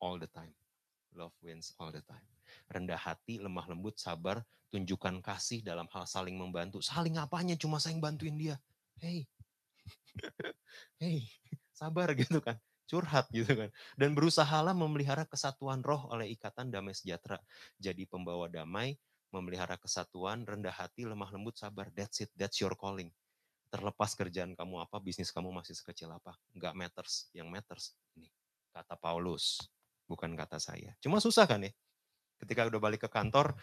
[0.00, 0.56] All the time.
[1.12, 2.24] Love wins all the time.
[2.72, 4.40] Rendah hati, lemah lembut, sabar,
[4.72, 6.80] tunjukkan kasih dalam hal saling membantu.
[6.80, 7.60] Saling apanya?
[7.60, 8.56] Cuma saya yang bantuin dia.
[8.96, 9.28] Hey,
[11.00, 11.28] hei
[11.72, 17.42] sabar gitu kan curhat gitu kan dan berusahalah memelihara kesatuan roh oleh ikatan damai sejahtera
[17.82, 18.94] jadi pembawa damai
[19.36, 21.92] memelihara kesatuan rendah hati lemah lembut sabar.
[21.92, 23.12] That's it that's your calling.
[23.68, 27.28] Terlepas kerjaan kamu apa bisnis kamu masih sekecil apa nggak matters.
[27.36, 27.84] Yang matters
[28.16, 28.32] ini
[28.72, 29.60] kata Paulus
[30.08, 30.96] bukan kata saya.
[31.04, 31.72] Cuma susah kan ya
[32.40, 33.56] ketika udah balik ke kantor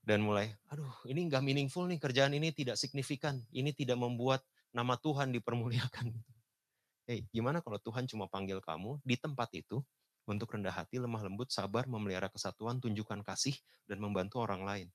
[0.00, 3.40] dan mulai aduh ini nggak meaningful nih kerjaan ini tidak signifikan.
[3.48, 4.44] Ini tidak membuat
[4.76, 6.12] nama Tuhan dipermuliakan.
[7.08, 9.80] Hei, gimana kalau Tuhan cuma panggil kamu di tempat itu
[10.26, 13.54] untuk rendah hati, lemah lembut, sabar, memelihara kesatuan, tunjukkan kasih,
[13.86, 14.88] dan membantu orang lain.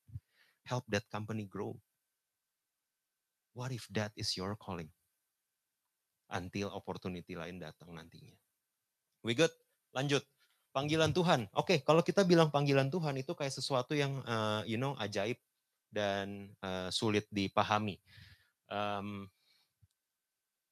[0.68, 1.74] Help that company grow.
[3.56, 4.92] What if that is your calling?
[6.32, 8.36] Until opportunity lain datang nantinya.
[9.24, 9.52] We good?
[9.92, 10.24] Lanjut.
[10.72, 11.52] Panggilan Tuhan.
[11.52, 15.36] Oke, okay, kalau kita bilang panggilan Tuhan itu kayak sesuatu yang uh, you know ajaib
[15.92, 18.00] dan uh, sulit dipahami.
[18.72, 19.28] Um,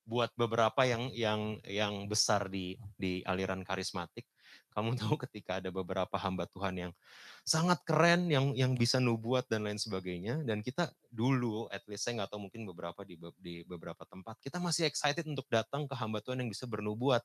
[0.07, 4.25] buat beberapa yang yang yang besar di di aliran karismatik,
[4.79, 6.91] kamu tahu ketika ada beberapa hamba Tuhan yang
[7.43, 12.23] sangat keren yang yang bisa nubuat dan lain sebagainya dan kita dulu at least saya
[12.23, 16.23] nggak tahu mungkin beberapa di di beberapa tempat kita masih excited untuk datang ke hamba
[16.23, 17.21] Tuhan yang bisa bernubuat.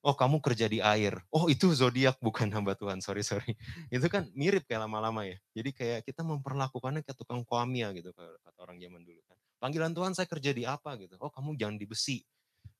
[0.00, 1.20] Oh kamu kerja di air.
[1.28, 3.04] Oh itu zodiak bukan hamba Tuhan.
[3.04, 3.52] Sorry sorry.
[3.92, 5.36] Itu kan mirip kayak lama-lama ya.
[5.52, 9.36] Jadi kayak kita memperlakukannya kayak tukang kuamia gitu kata orang zaman dulu kan.
[9.60, 10.96] Panggilan Tuhan saya kerja di apa?
[10.96, 11.20] gitu.
[11.20, 12.24] Oh kamu jangan di besi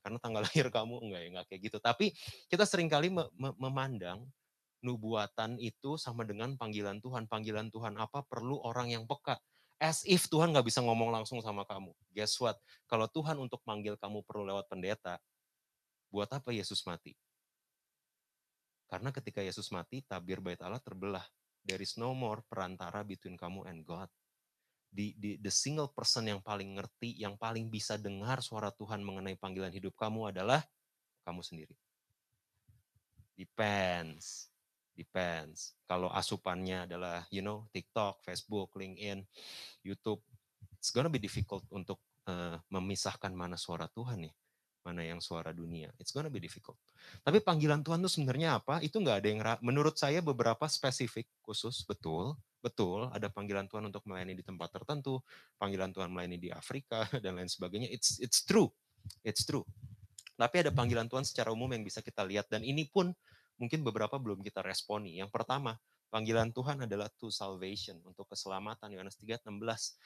[0.01, 2.13] karena tanggal lahir kamu enggak ya enggak kayak gitu tapi
[2.49, 4.25] kita sering kali me memandang
[4.81, 7.29] nubuatan itu sama dengan panggilan Tuhan.
[7.29, 8.25] Panggilan Tuhan apa?
[8.27, 9.37] Perlu orang yang peka.
[9.81, 11.93] As if Tuhan nggak bisa ngomong langsung sama kamu.
[12.13, 12.57] Guess what?
[12.85, 15.17] Kalau Tuhan untuk manggil kamu perlu lewat pendeta,
[16.13, 17.17] buat apa Yesus mati?
[18.91, 21.25] Karena ketika Yesus mati, tabir bait Allah terbelah.
[21.65, 24.09] There is no more perantara between kamu and God.
[24.91, 29.39] Di, di, the single person yang paling ngerti, yang paling bisa dengar suara Tuhan mengenai
[29.39, 30.67] panggilan hidup kamu adalah
[31.23, 31.79] kamu sendiri.
[33.39, 34.51] Depends
[35.01, 35.73] depends.
[35.89, 39.25] Kalau asupannya adalah you know TikTok, Facebook, LinkedIn,
[39.81, 40.21] YouTube,
[40.77, 41.97] it's gonna be difficult untuk
[42.29, 44.35] uh, memisahkan mana suara Tuhan nih,
[44.85, 45.89] mana yang suara dunia.
[45.97, 46.77] It's gonna be difficult.
[47.25, 48.85] Tapi panggilan Tuhan itu sebenarnya apa?
[48.85, 52.37] Itu nggak ada yang menurut saya beberapa spesifik khusus betul.
[52.61, 55.25] Betul, ada panggilan Tuhan untuk melayani di tempat tertentu,
[55.57, 57.89] panggilan Tuhan melayani di Afrika dan lain sebagainya.
[57.89, 58.69] It's it's true.
[59.25, 59.65] It's true.
[60.37, 63.13] Tapi ada panggilan Tuhan secara umum yang bisa kita lihat dan ini pun
[63.61, 65.21] mungkin beberapa belum kita responi.
[65.21, 65.77] Yang pertama,
[66.09, 68.93] panggilan Tuhan adalah to salvation, untuk keselamatan.
[68.93, 69.97] Yohanes 3:16.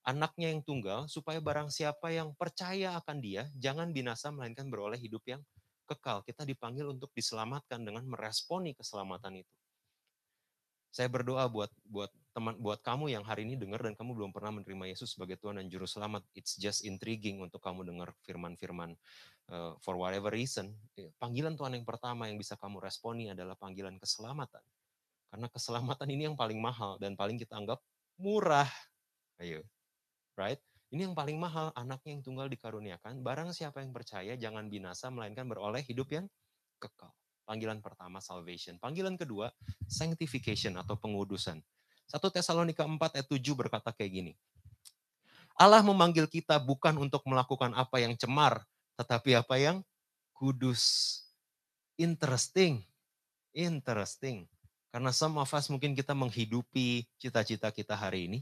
[0.00, 5.20] Anaknya yang tunggal, supaya barang siapa yang percaya akan dia, jangan binasa, melainkan beroleh hidup
[5.28, 5.44] yang
[5.84, 6.24] kekal.
[6.24, 9.54] Kita dipanggil untuk diselamatkan dengan meresponi keselamatan itu.
[10.90, 14.58] Saya berdoa buat buat teman buat kamu yang hari ini dengar dan kamu belum pernah
[14.58, 16.26] menerima Yesus sebagai Tuhan dan juru selamat.
[16.34, 18.94] It's just intriguing untuk kamu dengar firman-firman
[19.50, 20.74] uh, for whatever reason.
[20.98, 24.62] Ya, panggilan Tuhan yang pertama yang bisa kamu responi adalah panggilan keselamatan.
[25.30, 27.78] Karena keselamatan ini yang paling mahal dan paling kita anggap
[28.18, 28.70] murah.
[29.38, 29.62] Ayo.
[30.34, 30.58] Right?
[30.90, 33.22] Ini yang paling mahal, anaknya yang tunggal dikaruniakan.
[33.22, 36.26] Barang siapa yang percaya jangan binasa melainkan beroleh hidup yang
[36.82, 37.14] kekal.
[37.50, 38.78] Panggilan pertama salvation.
[38.78, 39.50] Panggilan kedua
[39.90, 41.58] sanctification atau pengudusan.
[42.06, 44.32] 1 Tesalonika 4 ayat 7 berkata kayak gini.
[45.58, 48.62] Allah memanggil kita bukan untuk melakukan apa yang cemar,
[48.94, 49.82] tetapi apa yang
[50.30, 51.26] kudus.
[51.98, 52.86] Interesting.
[53.50, 54.46] Interesting.
[54.94, 58.40] Karena some of mungkin kita menghidupi cita-cita kita hari ini.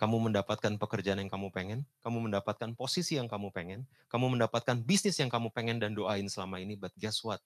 [0.00, 5.20] Kamu mendapatkan pekerjaan yang kamu pengen, kamu mendapatkan posisi yang kamu pengen, kamu mendapatkan bisnis
[5.20, 7.42] yang kamu pengen dan doain selama ini, but guess what?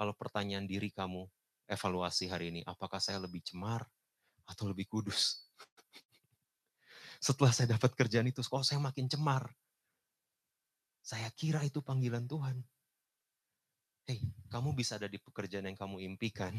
[0.00, 1.28] Kalau pertanyaan diri kamu
[1.68, 3.84] evaluasi hari ini, apakah saya lebih cemar
[4.48, 5.44] atau lebih kudus?
[7.20, 9.44] Setelah saya dapat kerjaan itu, kok saya makin cemar?
[11.04, 12.64] Saya kira itu panggilan Tuhan.
[14.08, 16.56] Hei, kamu bisa ada di pekerjaan yang kamu impikan,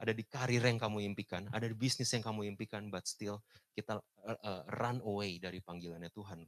[0.00, 3.44] ada di karir yang kamu impikan, ada di bisnis yang kamu impikan, but still
[3.76, 6.40] kita uh, uh, run away dari panggilannya Tuhan.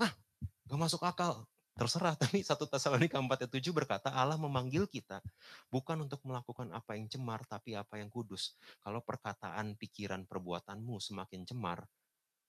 [0.00, 1.44] Hah, gak masuk akal
[1.80, 2.12] terserah.
[2.20, 5.24] Tapi satu Tesalonika 4 ayat 7 berkata Allah memanggil kita
[5.72, 8.60] bukan untuk melakukan apa yang cemar tapi apa yang kudus.
[8.84, 11.80] Kalau perkataan, pikiran, perbuatanmu semakin cemar,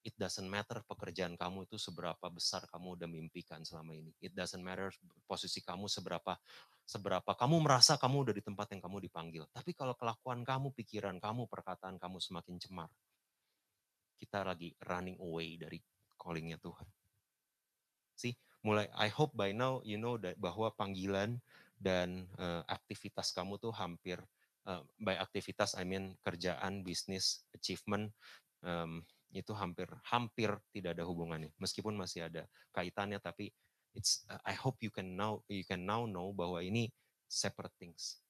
[0.04, 4.12] it doesn't matter pekerjaan kamu itu seberapa besar kamu udah mimpikan selama ini.
[4.20, 4.92] It doesn't matter
[5.24, 6.36] posisi kamu seberapa
[6.84, 9.48] seberapa kamu merasa kamu udah di tempat yang kamu dipanggil.
[9.54, 12.92] Tapi kalau kelakuan kamu, pikiran kamu, perkataan kamu semakin cemar,
[14.20, 15.80] kita lagi running away dari
[16.20, 16.88] callingnya Tuhan.
[18.18, 21.42] See, mulai I hope by now you know that bahwa panggilan
[21.82, 24.22] dan uh, aktivitas kamu tuh hampir
[24.70, 28.14] uh, by aktivitas I mean kerjaan, bisnis, achievement
[28.62, 29.02] um,
[29.34, 31.50] itu hampir hampir tidak ada hubungannya.
[31.58, 32.46] Meskipun masih ada
[32.76, 33.50] kaitannya tapi
[33.98, 36.94] it's uh, I hope you can now you can now know bahwa ini
[37.26, 38.22] separate things.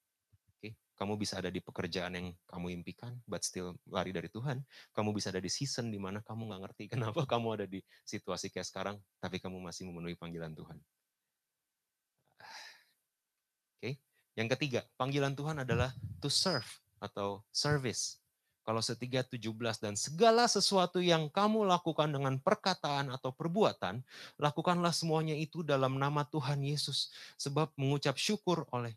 [1.02, 4.62] Kamu bisa ada di pekerjaan yang kamu impikan, but still lari dari Tuhan.
[4.94, 8.54] Kamu bisa ada di season di mana kamu nggak ngerti kenapa kamu ada di situasi
[8.54, 10.78] kayak sekarang, tapi kamu masih memenuhi panggilan Tuhan.
[12.38, 13.94] Oke, okay.
[14.38, 15.90] yang ketiga, panggilan Tuhan adalah
[16.22, 16.70] to serve
[17.02, 18.22] atau service.
[18.62, 24.06] Kalau setiga tujuh belas dan segala sesuatu yang kamu lakukan dengan perkataan atau perbuatan,
[24.38, 27.10] lakukanlah semuanya itu dalam nama Tuhan Yesus.
[27.42, 28.94] Sebab mengucap syukur oleh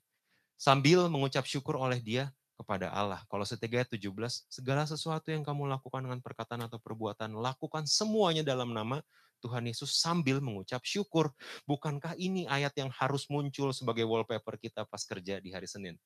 [0.54, 3.20] sambil mengucap syukur oleh dia kepada Allah.
[3.26, 3.98] Kalau setiga 17,
[4.46, 9.02] segala sesuatu yang kamu lakukan dengan perkataan atau perbuatan, lakukan semuanya dalam nama
[9.42, 11.28] Tuhan Yesus sambil mengucap syukur.
[11.68, 15.98] Bukankah ini ayat yang harus muncul sebagai wallpaper kita pas kerja di hari Senin?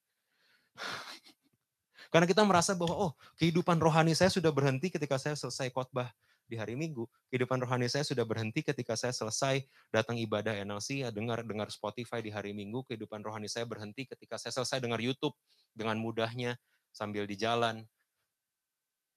[2.08, 6.08] Karena kita merasa bahwa, oh kehidupan rohani saya sudah berhenti ketika saya selesai khotbah
[6.48, 7.04] di hari Minggu.
[7.28, 12.24] Kehidupan rohani saya sudah berhenti ketika saya selesai datang ibadah NLC, ya dengar dengar Spotify
[12.24, 12.82] di hari Minggu.
[12.88, 15.36] Kehidupan rohani saya berhenti ketika saya selesai dengar YouTube
[15.76, 16.56] dengan mudahnya
[16.90, 17.84] sambil di jalan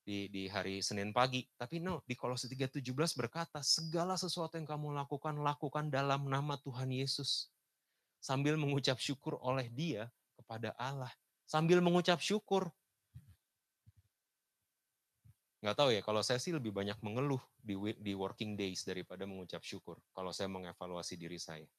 [0.03, 1.45] di, di hari Senin pagi.
[1.55, 2.83] Tapi no, di Kolose 3.17
[3.17, 7.49] berkata, segala sesuatu yang kamu lakukan, lakukan dalam nama Tuhan Yesus.
[8.21, 11.09] Sambil mengucap syukur oleh dia kepada Allah.
[11.45, 12.69] Sambil mengucap syukur,
[15.61, 19.61] nggak tahu ya kalau saya sih lebih banyak mengeluh di di working days daripada mengucap
[19.61, 21.69] syukur kalau saya mengevaluasi diri saya.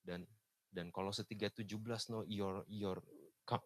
[0.00, 0.24] Dan
[0.72, 3.04] dan kalau setiga tujuh belas no your your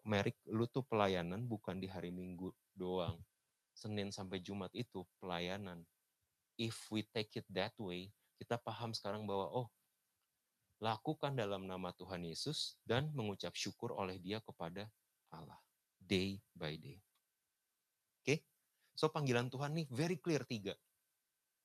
[0.03, 3.15] merik lu tuh pelayanan bukan di hari Minggu doang.
[3.71, 5.87] Senin sampai Jumat itu pelayanan.
[6.59, 9.67] If we take it that way kita paham sekarang bahwa oh
[10.83, 14.89] lakukan dalam nama Tuhan Yesus dan mengucap syukur oleh dia kepada
[15.29, 15.61] Allah
[16.01, 16.99] day by day
[19.01, 20.77] So panggilan Tuhan nih very clear tiga.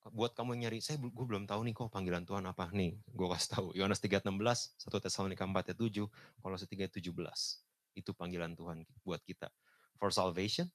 [0.09, 2.97] Buat kamu yang nyari, saya gue belum tahu nih kok panggilan Tuhan apa nih.
[3.13, 3.67] Gue kasih tahu.
[3.77, 6.09] Yohanes 3:16, 1 Tesalonika 4:7,
[6.41, 7.61] Kolose 3:17.
[7.93, 9.53] Itu panggilan Tuhan buat kita.
[10.01, 10.73] For salvation,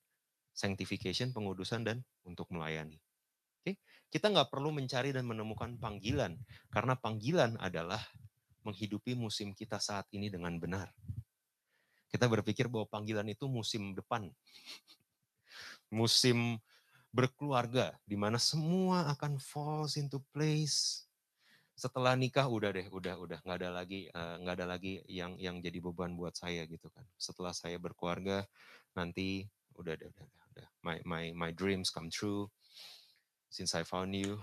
[0.53, 3.01] sanctification, pengudusan dan untuk melayani.
[3.65, 3.81] Oke,
[4.13, 6.37] kita nggak perlu mencari dan menemukan panggilan
[6.69, 8.05] karena panggilan adalah
[8.61, 10.93] menghidupi musim kita saat ini dengan benar.
[12.05, 14.29] Kita berpikir bahwa panggilan itu musim depan
[15.91, 16.57] musim
[17.11, 21.05] berkeluarga di mana semua akan falls into place.
[21.75, 25.35] Setelah nikah udah deh, udah udah nggak ada lagi eh, nggak uh, ada lagi yang
[25.35, 27.03] yang jadi beban buat saya gitu kan.
[27.19, 28.47] Setelah saya berkeluarga
[28.95, 29.43] nanti
[29.75, 30.67] udah udah udah, udah.
[30.81, 32.47] My my my dreams come true.
[33.51, 34.39] Since I found you,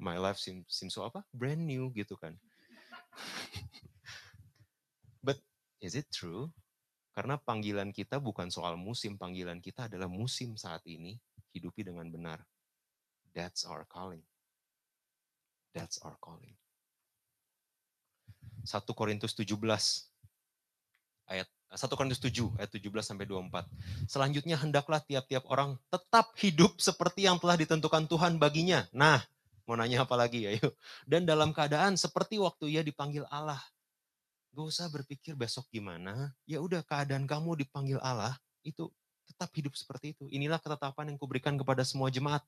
[0.00, 1.20] my life seems seems so apa?
[1.36, 2.40] Brand new gitu kan.
[5.26, 5.44] But
[5.84, 6.48] is it true?
[7.16, 11.16] Karena panggilan kita bukan soal musim, panggilan kita adalah musim saat ini,
[11.56, 12.44] hidupi dengan benar.
[13.32, 14.20] That's our calling.
[15.72, 16.52] That's our calling.
[18.68, 19.56] 1 Korintus 17
[21.32, 23.64] ayat 1 Korintus 7 ayat 17 sampai 24.
[24.04, 28.84] Selanjutnya hendaklah tiap-tiap orang tetap hidup seperti yang telah ditentukan Tuhan baginya.
[28.92, 29.24] Nah,
[29.64, 30.68] mau nanya apa lagi ayo.
[31.08, 33.60] Dan dalam keadaan seperti waktu ia dipanggil Allah
[34.56, 36.32] Gak usah berpikir besok gimana.
[36.48, 38.32] Ya udah keadaan kamu dipanggil Allah
[38.64, 38.88] itu
[39.28, 40.24] tetap hidup seperti itu.
[40.32, 42.40] Inilah ketetapan yang kuberikan kepada semua jemaat.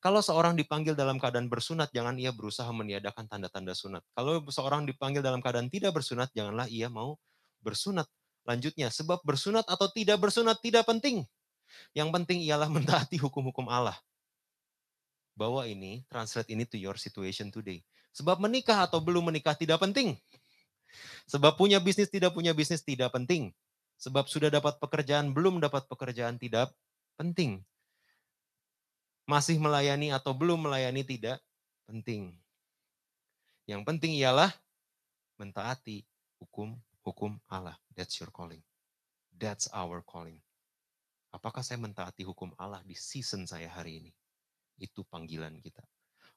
[0.00, 4.00] Kalau seorang dipanggil dalam keadaan bersunat, jangan ia berusaha meniadakan tanda-tanda sunat.
[4.16, 7.20] Kalau seorang dipanggil dalam keadaan tidak bersunat, janganlah ia mau
[7.60, 8.08] bersunat.
[8.48, 11.28] Lanjutnya, sebab bersunat atau tidak bersunat tidak penting.
[11.92, 14.00] Yang penting ialah mentaati hukum-hukum Allah.
[15.36, 17.84] Bawa ini, translate ini to your situation today.
[18.16, 20.16] Sebab menikah atau belum menikah tidak penting.
[21.28, 23.52] Sebab punya bisnis tidak punya bisnis tidak penting.
[24.02, 26.74] Sebab sudah dapat pekerjaan belum dapat pekerjaan tidak
[27.14, 27.62] penting.
[29.26, 31.38] Masih melayani atau belum melayani tidak
[31.86, 32.34] penting.
[33.70, 34.50] Yang penting ialah
[35.38, 36.02] mentaati
[36.42, 37.78] hukum-hukum Allah.
[37.94, 38.60] That's your calling.
[39.30, 40.42] That's our calling.
[41.32, 44.12] Apakah saya mentaati hukum Allah di season saya hari ini?
[44.76, 45.80] Itu panggilan kita.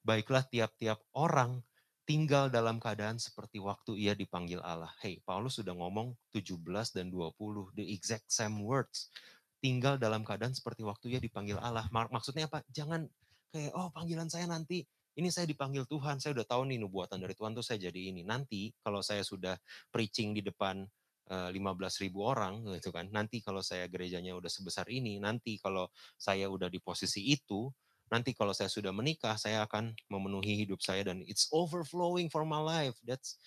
[0.05, 1.59] Baiklah tiap-tiap orang
[2.05, 4.93] tinggal dalam keadaan seperti waktu ia dipanggil Allah.
[5.01, 6.61] Hey, Paulus sudah ngomong 17
[6.93, 9.09] dan 20, the exact same words.
[9.57, 11.89] Tinggal dalam keadaan seperti waktu ia dipanggil Allah.
[11.89, 12.61] Maksudnya apa?
[12.69, 13.09] Jangan
[13.49, 14.85] kayak, oh panggilan saya nanti,
[15.17, 18.21] ini saya dipanggil Tuhan, saya udah tahu nih nubuatan dari Tuhan tuh saya jadi ini.
[18.21, 19.57] Nanti kalau saya sudah
[19.89, 20.85] preaching di depan
[21.25, 23.09] 15 eh, ribu orang gitu kan.
[23.09, 27.65] Nanti kalau saya gerejanya udah sebesar ini, nanti kalau saya udah di posisi itu,
[28.09, 32.61] nanti kalau saya sudah menikah, saya akan memenuhi hidup saya dan it's overflowing for my
[32.61, 32.97] life.
[33.01, 33.37] That's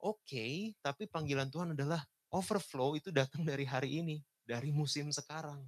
[0.00, 5.60] okay, tapi panggilan Tuhan adalah overflow itu datang dari hari ini, dari musim sekarang.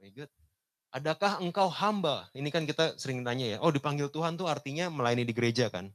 [0.00, 0.30] Very good.
[0.92, 2.28] Adakah engkau hamba?
[2.36, 3.58] Ini kan kita sering tanya ya.
[3.64, 5.88] Oh, dipanggil Tuhan tuh artinya melayani di gereja kan?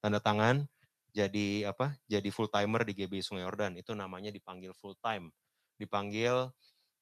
[0.00, 0.64] Tanda tangan
[1.12, 1.92] jadi apa?
[2.08, 3.76] Jadi full timer di GB Sungai Yordan.
[3.76, 5.28] Itu namanya dipanggil full time.
[5.76, 6.48] Dipanggil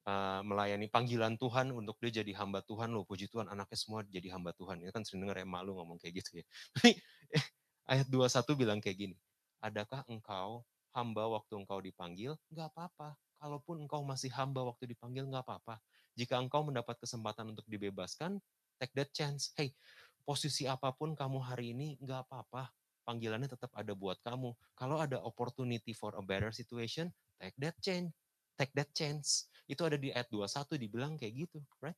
[0.08, 3.04] uh, melayani panggilan Tuhan untuk dia jadi hamba Tuhan loh.
[3.04, 4.80] Puji Tuhan anaknya semua jadi hamba Tuhan.
[4.80, 6.44] Ini kan sering dengar emak lu ngomong kayak gitu ya.
[6.74, 6.96] Tapi
[7.36, 7.44] eh,
[7.84, 9.16] ayat 21 bilang kayak gini.
[9.60, 10.64] Adakah engkau
[10.96, 12.32] hamba waktu engkau dipanggil?
[12.48, 13.18] Enggak apa-apa.
[13.38, 15.78] Kalaupun engkau masih hamba waktu dipanggil, enggak apa-apa.
[16.18, 18.42] Jika engkau mendapat kesempatan untuk dibebaskan,
[18.82, 19.54] take that chance.
[19.54, 19.70] Hey,
[20.26, 22.70] posisi apa pun kamu hari ini, enggak apa-apa.
[23.06, 24.52] Panggilannya tetap ada buat kamu.
[24.74, 27.08] Kalau ada opportunity for a better situation,
[27.38, 28.10] take that chance.
[28.58, 29.46] Take that chance.
[29.70, 31.96] Itu ada di ayat 21 dibilang kayak gitu, right?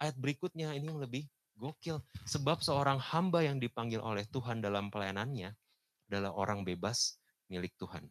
[0.00, 1.28] Ayat berikutnya ini yang lebih
[1.58, 2.00] gokil.
[2.24, 5.52] Sebab seorang hamba yang dipanggil oleh Tuhan dalam pelayanannya
[6.08, 7.20] adalah orang bebas
[7.52, 8.08] milik Tuhan.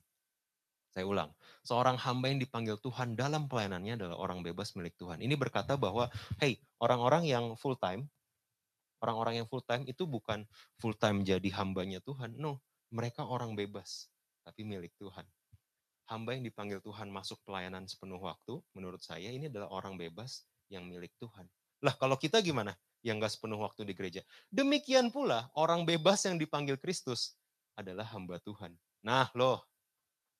[0.93, 1.29] Saya ulang,
[1.65, 5.21] seorang hamba yang dipanggil Tuhan dalam pelayanannya adalah orang bebas milik Tuhan.
[5.21, 6.09] Ini berkata bahwa,
[6.41, 8.09] hey, orang-orang yang full time,
[8.97, 10.41] Orang-orang yang full time itu bukan
[10.81, 12.33] full time jadi hambanya Tuhan.
[12.33, 14.09] No, mereka orang bebas,
[14.41, 15.25] tapi milik Tuhan.
[16.07, 20.87] Hamba yang dipanggil Tuhan masuk pelayanan sepenuh waktu, menurut saya ini adalah orang bebas yang
[20.87, 21.43] milik Tuhan.
[21.83, 22.73] Lah kalau kita gimana?
[23.03, 24.21] Yang gak sepenuh waktu di gereja.
[24.47, 27.35] Demikian pula orang bebas yang dipanggil Kristus
[27.77, 28.73] adalah hamba Tuhan.
[29.05, 29.67] Nah loh,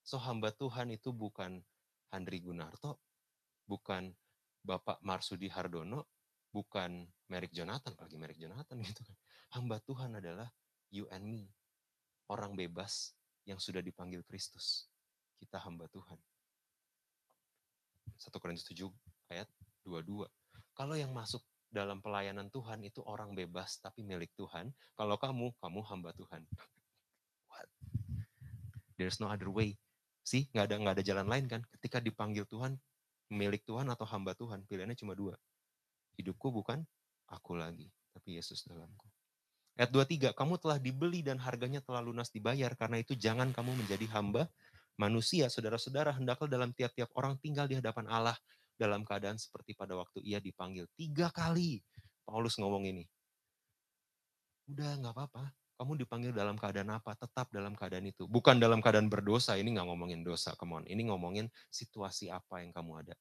[0.01, 1.61] so hamba Tuhan itu bukan
[2.09, 3.03] Handri Gunarto,
[3.68, 4.09] bukan
[4.63, 6.07] Bapak Marsudi Hardono,
[6.51, 9.18] bukan Merek Jonathan, apalagi Merek Jonathan gitu kan.
[9.53, 10.47] Hamba Tuhan adalah
[10.89, 11.51] you and me.
[12.28, 13.15] Orang bebas
[13.47, 14.91] yang sudah dipanggil Kristus.
[15.38, 16.19] Kita hamba Tuhan.
[18.17, 18.89] 1 Korintus 7
[19.29, 19.47] ayat
[19.85, 20.25] 22.
[20.73, 24.71] Kalau yang masuk dalam pelayanan Tuhan itu orang bebas tapi milik Tuhan.
[24.97, 26.41] Kalau kamu, kamu hamba Tuhan.
[27.51, 27.69] What?
[28.97, 29.77] There's no other way.
[30.25, 31.61] Sih, nggak ada nggak ada jalan lain kan?
[31.77, 32.75] Ketika dipanggil Tuhan,
[33.31, 35.35] milik Tuhan atau hamba Tuhan, pilihannya cuma dua.
[36.19, 36.83] Hidupku bukan
[37.31, 39.07] aku lagi, tapi Yesus dalamku.
[39.77, 44.09] Ayat 23, kamu telah dibeli dan harganya telah lunas dibayar, karena itu jangan kamu menjadi
[44.09, 44.49] hamba
[44.97, 45.47] manusia.
[45.47, 48.37] Saudara-saudara, hendaklah dalam tiap-tiap orang tinggal di hadapan Allah
[48.77, 50.85] dalam keadaan seperti pada waktu ia dipanggil.
[50.93, 51.81] Tiga kali
[52.25, 53.05] Paulus ngomong ini.
[54.67, 55.43] Udah nggak apa-apa,
[55.79, 57.15] kamu dipanggil dalam keadaan apa?
[57.15, 58.27] Tetap dalam keadaan itu.
[58.27, 60.83] Bukan dalam keadaan berdosa, ini nggak ngomongin dosa, come on.
[60.89, 63.15] Ini ngomongin situasi apa yang kamu ada.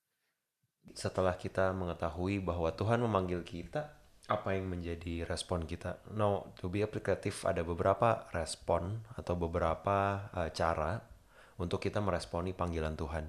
[0.96, 3.92] Setelah kita mengetahui bahwa Tuhan memanggil kita,
[4.26, 6.02] apa yang menjadi respon kita?
[6.10, 10.98] No, to be aplikatif ada beberapa respon atau beberapa uh, cara
[11.56, 13.28] untuk kita meresponi panggilan Tuhan.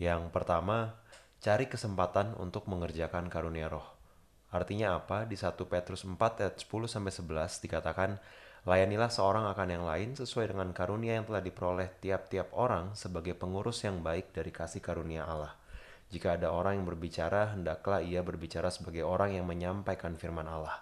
[0.00, 0.96] Yang pertama,
[1.40, 3.84] cari kesempatan untuk mengerjakan karunia roh.
[4.50, 5.26] Artinya apa?
[5.26, 8.10] Di 1 Petrus 4 ayat 10 sampai 11 dikatakan,
[8.68, 13.80] Layanilah seorang akan yang lain sesuai dengan karunia yang telah diperoleh tiap-tiap orang sebagai pengurus
[13.88, 15.56] yang baik dari kasih karunia Allah.
[16.12, 20.76] Jika ada orang yang berbicara, hendaklah ia berbicara sebagai orang yang menyampaikan firman Allah.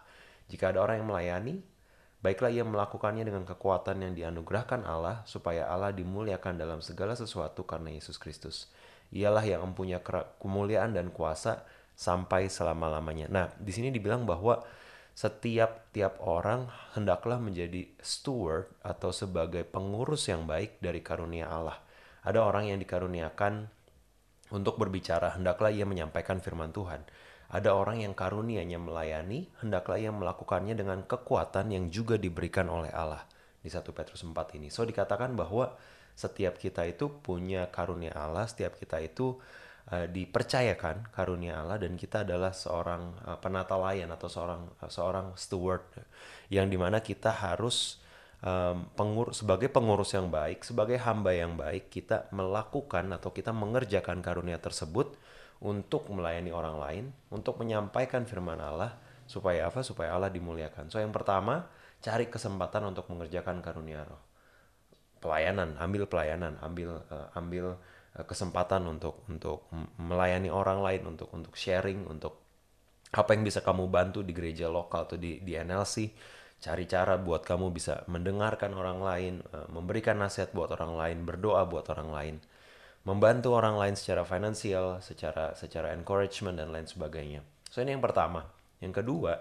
[0.50, 1.54] Jika ada orang yang melayani,
[2.18, 7.94] baiklah ia melakukannya dengan kekuatan yang dianugerahkan Allah, supaya Allah dimuliakan dalam segala sesuatu karena
[7.94, 8.70] Yesus Kristus.
[9.14, 10.02] Ialah yang mempunyai
[10.42, 11.64] kemuliaan dan kuasa
[11.98, 13.26] sampai selama-lamanya.
[13.26, 14.62] Nah, di sini dibilang bahwa
[15.18, 21.74] setiap tiap orang hendaklah menjadi steward atau sebagai pengurus yang baik dari karunia Allah.
[22.22, 23.66] Ada orang yang dikaruniakan
[24.54, 27.02] untuk berbicara, hendaklah ia menyampaikan firman Tuhan.
[27.48, 33.24] Ada orang yang karunianya melayani, hendaklah ia melakukannya dengan kekuatan yang juga diberikan oleh Allah.
[33.58, 34.68] Di 1 Petrus 4 ini.
[34.68, 35.72] So dikatakan bahwa
[36.12, 39.38] setiap kita itu punya karunia Allah, setiap kita itu
[39.94, 45.32] uh, dipercayakan karunia Allah dan kita adalah seorang uh, penata layan atau seorang uh, seorang
[45.38, 45.86] steward
[46.52, 48.02] yang di mana kita harus
[48.42, 54.20] um, pengur sebagai pengurus yang baik, sebagai hamba yang baik, kita melakukan atau kita mengerjakan
[54.20, 55.16] karunia tersebut
[55.58, 57.04] untuk melayani orang lain,
[57.34, 58.94] untuk menyampaikan firman Allah,
[59.26, 59.82] supaya apa?
[59.82, 60.88] Supaya Allah dimuliakan.
[60.88, 61.66] So yang pertama,
[61.98, 64.22] cari kesempatan untuk mengerjakan karunia roh.
[65.18, 67.74] Pelayanan, ambil pelayanan, ambil uh, ambil
[68.14, 69.66] uh, kesempatan untuk untuk
[69.98, 72.38] melayani orang lain, untuk untuk sharing, untuk
[73.10, 76.12] apa yang bisa kamu bantu di gereja lokal atau di di NLC
[76.58, 81.62] cari cara buat kamu bisa mendengarkan orang lain, eh, memberikan nasihat buat orang lain, berdoa
[81.70, 82.34] buat orang lain,
[83.08, 87.40] membantu orang lain secara finansial, secara secara encouragement dan lain sebagainya.
[87.72, 88.44] So ini yang pertama.
[88.84, 89.40] Yang kedua,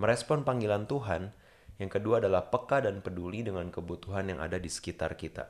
[0.00, 1.28] merespon panggilan Tuhan.
[1.76, 5.44] Yang kedua adalah peka dan peduli dengan kebutuhan yang ada di sekitar kita.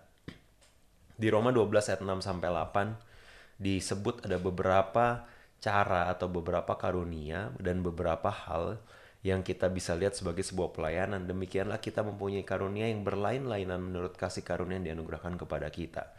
[1.14, 5.22] Di Roma 12 ayat 6 sampai 8 disebut ada beberapa
[5.62, 8.82] cara atau beberapa karunia dan beberapa hal
[9.22, 11.30] yang kita bisa lihat sebagai sebuah pelayanan.
[11.30, 16.10] Demikianlah kita mempunyai karunia yang berlain-lainan menurut kasih karunia yang dianugerahkan kepada kita.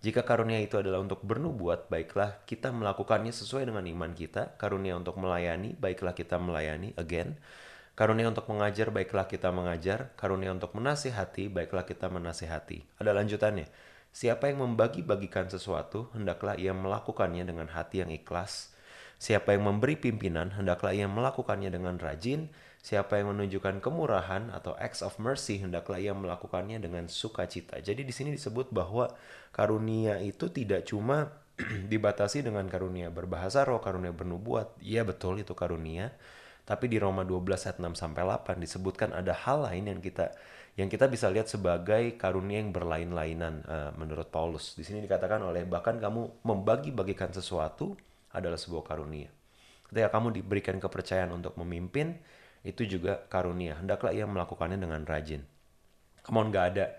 [0.00, 4.58] Jika karunia itu adalah untuk bernubuat, baiklah kita melakukannya sesuai dengan iman kita.
[4.58, 6.92] Karunia untuk melayani, baiklah kita melayani.
[6.98, 7.38] Again,
[7.94, 10.12] karunia untuk mengajar, baiklah kita mengajar.
[10.18, 12.84] Karunia untuk menasihati, baiklah kita menasihati.
[13.00, 13.70] Ada lanjutannya.
[14.14, 18.74] Siapa yang membagi-bagikan sesuatu, hendaklah ia melakukannya dengan hati yang ikhlas
[19.24, 22.50] Siapa yang memberi pimpinan, hendaklah ia melakukannya dengan rajin.
[22.84, 27.80] Siapa yang menunjukkan kemurahan atau acts of mercy, hendaklah ia melakukannya dengan sukacita.
[27.80, 29.08] Jadi di sini disebut bahwa
[29.56, 31.32] karunia itu tidak cuma
[31.92, 34.76] dibatasi dengan karunia berbahasa roh, karunia bernubuat.
[34.84, 36.12] Iya betul itu karunia.
[36.68, 37.40] Tapi di Roma 12
[37.72, 40.36] ayat 6 sampai 8 disebutkan ada hal lain yang kita
[40.76, 44.76] yang kita bisa lihat sebagai karunia yang berlain-lainan uh, menurut Paulus.
[44.76, 47.96] Di sini dikatakan oleh bahkan kamu membagi-bagikan sesuatu
[48.28, 49.32] adalah sebuah karunia.
[49.88, 52.18] Ketika kamu diberikan kepercayaan untuk memimpin,
[52.64, 53.76] itu juga karunia.
[53.76, 55.44] Hendaklah ia melakukannya dengan rajin.
[56.24, 56.96] Kamu nggak ada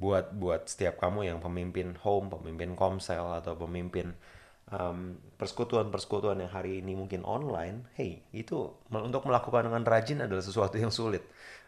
[0.00, 4.16] buat buat setiap kamu yang pemimpin home, pemimpin komsel atau pemimpin
[4.72, 10.80] um, persekutuan-persekutuan yang hari ini mungkin online, hey itu untuk melakukan dengan rajin adalah sesuatu
[10.80, 11.22] yang sulit.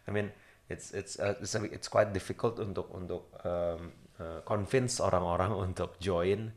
[0.08, 0.32] I mean
[0.72, 6.48] it's it's uh, it's, it's quite difficult untuk untuk um, uh, convince orang-orang untuk join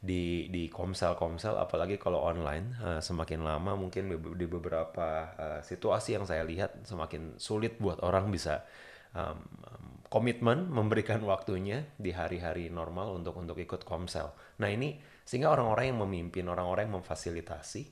[0.00, 6.24] di di komsel-komsel apalagi kalau online uh, semakin lama mungkin di beberapa uh, situasi yang
[6.24, 8.64] saya lihat semakin sulit buat orang bisa
[9.12, 9.36] um,
[10.08, 14.32] komitmen memberikan waktunya di hari-hari normal untuk untuk ikut komsel.
[14.58, 17.82] Nah ini sehingga orang-orang yang memimpin, orang-orang yang memfasilitasi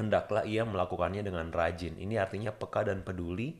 [0.00, 2.00] hendaklah ia melakukannya dengan rajin.
[2.00, 3.54] Ini artinya peka dan peduli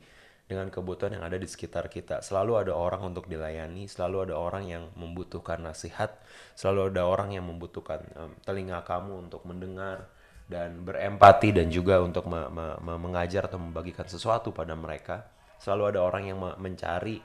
[0.49, 2.25] dengan kebutuhan yang ada di sekitar kita.
[2.25, 6.17] Selalu ada orang untuk dilayani, selalu ada orang yang membutuhkan nasihat,
[6.57, 10.09] selalu ada orang yang membutuhkan um, telinga kamu untuk mendengar
[10.49, 15.29] dan berempati dan juga untuk me- me- me- mengajar atau membagikan sesuatu pada mereka.
[15.61, 17.21] Selalu ada orang yang me- mencari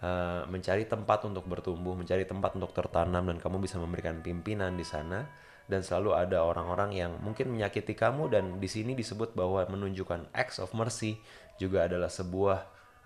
[0.00, 4.86] uh, mencari tempat untuk bertumbuh, mencari tempat untuk tertanam dan kamu bisa memberikan pimpinan di
[4.88, 5.28] sana
[5.72, 10.60] dan selalu ada orang-orang yang mungkin menyakiti kamu dan di sini disebut bahwa menunjukkan acts
[10.60, 11.16] of mercy
[11.56, 12.58] juga adalah sebuah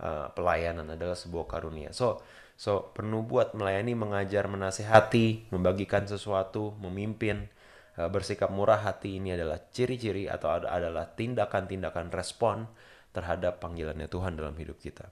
[0.03, 1.95] uh, pelayanan, adalah sebuah karunia.
[1.95, 2.19] So,
[2.59, 7.47] so penubuat melayani, mengajar, menasehati, membagikan sesuatu, memimpin,
[7.95, 12.67] uh, bersikap murah hati ini adalah ciri-ciri atau ad- adalah tindakan-tindakan respon
[13.15, 15.09] terhadap panggilannya Tuhan dalam hidup kita.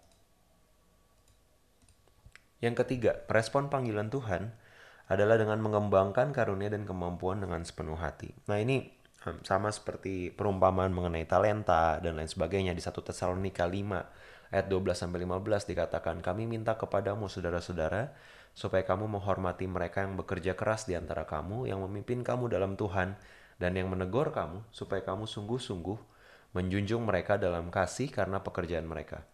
[2.59, 4.57] Yang ketiga, respon panggilan Tuhan
[5.09, 8.33] adalah dengan mengembangkan karunia dan kemampuan dengan sepenuh hati.
[8.49, 8.89] Nah ini
[9.29, 14.95] em, sama seperti perumpamaan mengenai talenta dan lain sebagainya di 1 Tesalonika 5 ayat 12
[14.97, 18.15] sampai 15 dikatakan kami minta kepadamu saudara-saudara
[18.55, 23.19] supaya kamu menghormati mereka yang bekerja keras di antara kamu yang memimpin kamu dalam Tuhan
[23.59, 25.99] dan yang menegur kamu supaya kamu sungguh-sungguh
[26.55, 29.27] menjunjung mereka dalam kasih karena pekerjaan mereka.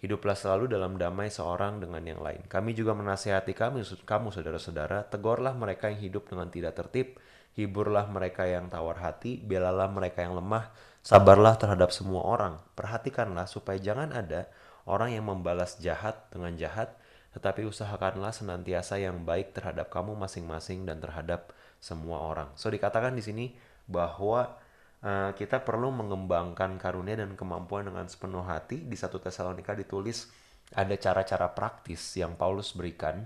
[0.00, 2.40] Hiduplah selalu dalam damai seorang dengan yang lain.
[2.48, 7.20] Kami juga menasihati kami, kamu saudara-saudara, tegurlah mereka yang hidup dengan tidak tertib,
[7.52, 10.72] hiburlah mereka yang tawar hati, belalah mereka yang lemah,
[11.04, 12.56] sabarlah terhadap semua orang.
[12.72, 14.48] Perhatikanlah supaya jangan ada
[14.88, 16.96] orang yang membalas jahat dengan jahat,
[17.36, 22.48] tetapi usahakanlah senantiasa yang baik terhadap kamu masing-masing dan terhadap semua orang.
[22.56, 23.46] So dikatakan di sini
[23.84, 24.59] bahwa
[25.00, 28.84] Uh, kita perlu mengembangkan karunia dan kemampuan dengan sepenuh hati.
[28.84, 30.28] Di satu Tesalonika ditulis
[30.76, 33.24] ada cara-cara praktis yang Paulus berikan.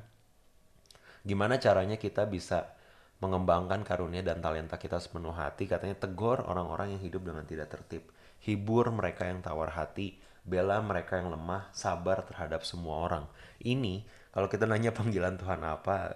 [1.27, 2.71] Gimana caranya kita bisa
[3.19, 5.67] mengembangkan karunia dan talenta kita sepenuh hati.
[5.67, 8.07] Katanya tegur orang-orang yang hidup dengan tidak tertib.
[8.45, 10.21] Hibur mereka yang tawar hati.
[10.45, 11.73] Bela mereka yang lemah.
[11.73, 13.25] Sabar terhadap semua orang.
[13.59, 16.13] Ini kalau kita nanya panggilan Tuhan apa,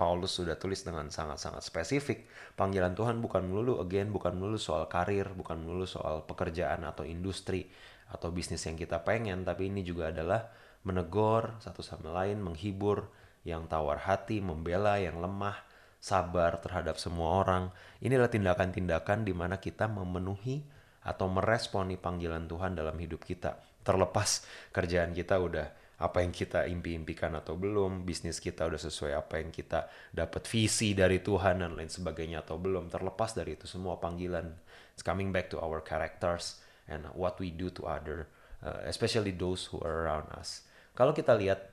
[0.00, 2.24] Paulus sudah tulis dengan sangat-sangat spesifik.
[2.56, 7.68] Panggilan Tuhan bukan melulu, again, bukan melulu soal karir, bukan melulu soal pekerjaan atau industri
[8.08, 10.48] atau bisnis yang kita pengen, tapi ini juga adalah
[10.88, 13.12] menegur satu sama lain, menghibur
[13.44, 15.60] yang tawar hati, membela yang lemah,
[16.00, 17.68] sabar terhadap semua orang.
[18.00, 20.64] Inilah tindakan-tindakan di mana kita memenuhi
[21.04, 23.60] atau meresponi panggilan Tuhan dalam hidup kita.
[23.84, 29.36] Terlepas kerjaan kita udah apa yang kita impi-impikan atau belum, bisnis kita udah sesuai apa
[29.36, 29.84] yang kita
[30.16, 34.48] dapat visi dari Tuhan dan lain sebagainya atau belum, terlepas dari itu semua panggilan.
[34.96, 38.32] It's coming back to our characters and what we do to other,
[38.64, 40.64] uh, especially those who are around us.
[40.96, 41.68] Kalau kita lihat,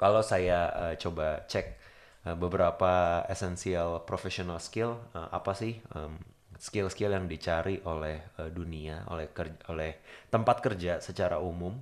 [0.00, 1.76] kalau saya uh, coba cek
[2.24, 6.16] uh, beberapa essential professional skill, uh, apa sih um,
[6.56, 9.28] skill-skill yang dicari oleh uh, dunia, oleh
[9.68, 10.00] oleh
[10.32, 11.76] tempat kerja secara umum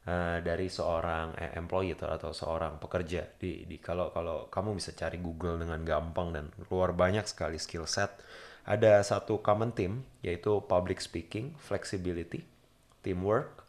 [0.00, 4.96] Uh, dari seorang eh, employee atau, atau seorang pekerja di, di kalau kalau kamu bisa
[4.96, 8.08] cari Google dengan gampang dan keluar banyak sekali skill set
[8.64, 12.48] ada satu common theme yaitu public speaking, flexibility,
[13.04, 13.64] teamwork,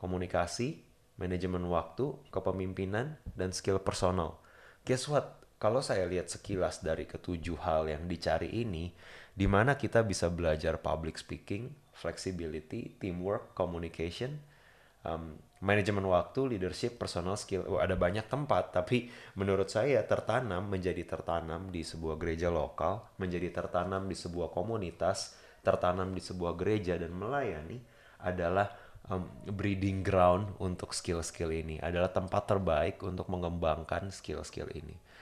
[0.00, 0.84] komunikasi,
[1.16, 4.40] manajemen waktu, kepemimpinan dan skill personal.
[4.84, 5.40] Guess what?
[5.56, 8.92] Kalau saya lihat sekilas dari ketujuh hal yang dicari ini,
[9.32, 14.44] di mana kita bisa belajar public speaking, flexibility, teamwork, communication,
[15.08, 17.64] um, manajemen waktu, leadership, personal skill.
[17.64, 19.08] Oh, ada banyak tempat, tapi
[19.40, 26.12] menurut saya tertanam menjadi tertanam di sebuah gereja lokal, menjadi tertanam di sebuah komunitas, tertanam
[26.12, 27.80] di sebuah gereja dan melayani
[28.20, 28.68] adalah
[29.08, 31.80] um, breeding ground untuk skill-skill ini.
[31.80, 35.13] Adalah tempat terbaik untuk mengembangkan skill-skill ini.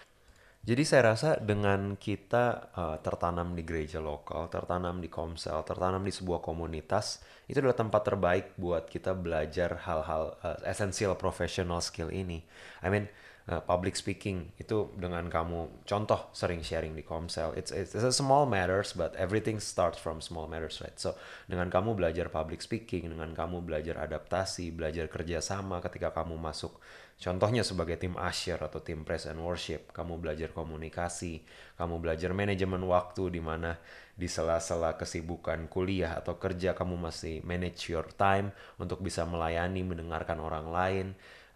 [0.63, 6.15] Jadi saya rasa dengan kita uh, tertanam di gereja lokal, tertanam di komsel, tertanam di
[6.15, 7.19] sebuah komunitas,
[7.51, 12.47] itu adalah tempat terbaik buat kita belajar hal-hal uh, essential professional skill ini.
[12.79, 13.11] I mean,
[13.51, 18.15] uh, public speaking itu dengan kamu contoh sering sharing di Komsel it's, it's it's a
[18.15, 21.19] small matters but everything starts from small matters right so
[21.51, 26.79] dengan kamu belajar public speaking dengan kamu belajar adaptasi belajar kerjasama ketika kamu masuk
[27.23, 31.47] contohnya sebagai tim usher atau tim praise and worship kamu belajar komunikasi
[31.79, 33.79] kamu belajar manajemen waktu di mana
[34.19, 38.51] di sela-sela kesibukan kuliah atau kerja kamu masih manage your time
[38.83, 41.07] untuk bisa melayani mendengarkan orang lain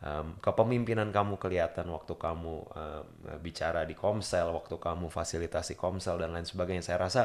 [0.03, 3.05] um, kepemimpinan kamu kelihatan waktu kamu um,
[3.41, 6.85] bicara di komsel, waktu kamu fasilitasi komsel dan lain sebagainya.
[6.85, 7.23] Saya rasa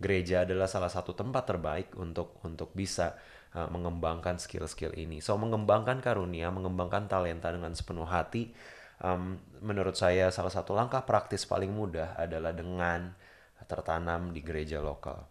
[0.00, 3.14] gereja adalah salah satu tempat terbaik untuk untuk bisa
[3.56, 5.20] uh, mengembangkan skill-skill ini.
[5.24, 8.52] So mengembangkan karunia, mengembangkan talenta dengan sepenuh hati,
[9.00, 13.14] um, menurut saya salah satu langkah praktis paling mudah adalah dengan
[13.64, 15.24] tertanam di gereja lokal.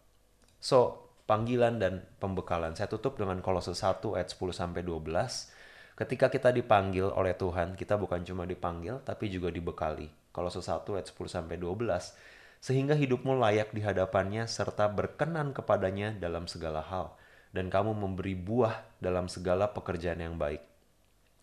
[0.61, 5.61] So panggilan dan pembekalan saya tutup dengan Kolose 1 ayat 10 sampai 12
[6.01, 10.09] Ketika kita dipanggil oleh Tuhan, kita bukan cuma dipanggil, tapi juga dibekali.
[10.33, 12.17] Kalau sesuatu ayat 10 sampai 12,
[12.57, 17.13] sehingga hidupmu layak di hadapannya serta berkenan kepadanya dalam segala hal,
[17.51, 20.63] dan kamu memberi buah dalam segala pekerjaan yang baik.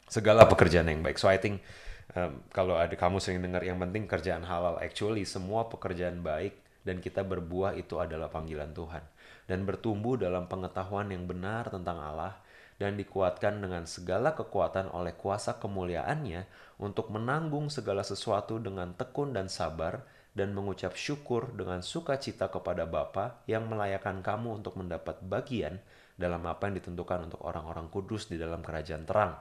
[0.08, 1.20] Segala pekerjaan yang baik.
[1.20, 1.60] So I think
[2.16, 6.56] um, kalau ada kamu sering dengar yang penting kerjaan halal, actually semua pekerjaan baik
[6.88, 9.04] dan kita berbuah itu adalah panggilan Tuhan
[9.44, 12.40] dan bertumbuh dalam pengetahuan yang benar tentang Allah
[12.78, 16.46] dan dikuatkan dengan segala kekuatan oleh kuasa kemuliaannya
[16.78, 20.06] untuk menanggung segala sesuatu dengan tekun dan sabar
[20.38, 25.82] dan mengucap syukur dengan sukacita kepada Bapa yang melayakan kamu untuk mendapat bagian
[26.18, 29.38] dalam apa yang ditentukan untuk orang-orang kudus di dalam kerajaan terang.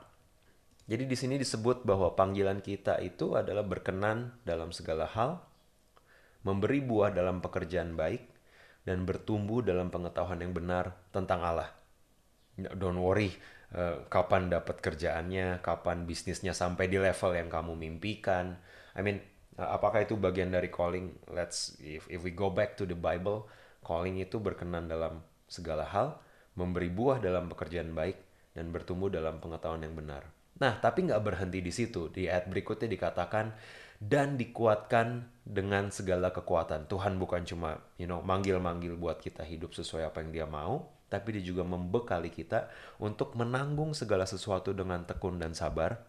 [0.87, 5.41] Jadi di sini disebut bahwa panggilan kita itu adalah berkenan dalam segala hal,
[6.45, 8.23] memberi buah dalam pekerjaan baik,
[8.87, 11.77] dan bertumbuh dalam pengetahuan yang benar tentang Allah
[12.57, 13.29] don't worry
[13.77, 18.57] uh, kapan dapat kerjaannya, kapan bisnisnya sampai di level yang kamu mimpikan.
[18.97, 19.21] I mean,
[19.61, 21.13] uh, apakah itu bagian dari calling?
[21.29, 23.45] Let's if if we go back to the Bible,
[23.85, 26.17] calling itu berkenan dalam segala hal,
[26.57, 28.17] memberi buah dalam pekerjaan baik
[28.57, 30.25] dan bertumbuh dalam pengetahuan yang benar.
[30.57, 32.09] Nah, tapi nggak berhenti di situ.
[32.09, 33.53] Di ayat berikutnya dikatakan
[34.01, 36.89] dan dikuatkan dengan segala kekuatan.
[36.89, 41.37] Tuhan bukan cuma, you know, manggil-manggil buat kita hidup sesuai apa yang Dia mau, tapi
[41.37, 46.01] dia juga membekali kita untuk menanggung segala sesuatu dengan tekun dan sabar.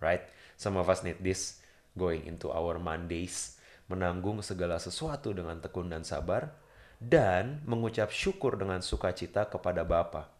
[0.00, 0.24] Right?
[0.56, 1.60] Some of us need this
[1.92, 3.60] going into our Mondays,
[3.92, 6.61] menanggung segala sesuatu dengan tekun dan sabar
[7.02, 10.30] dan mengucap syukur dengan sukacita kepada Bapa.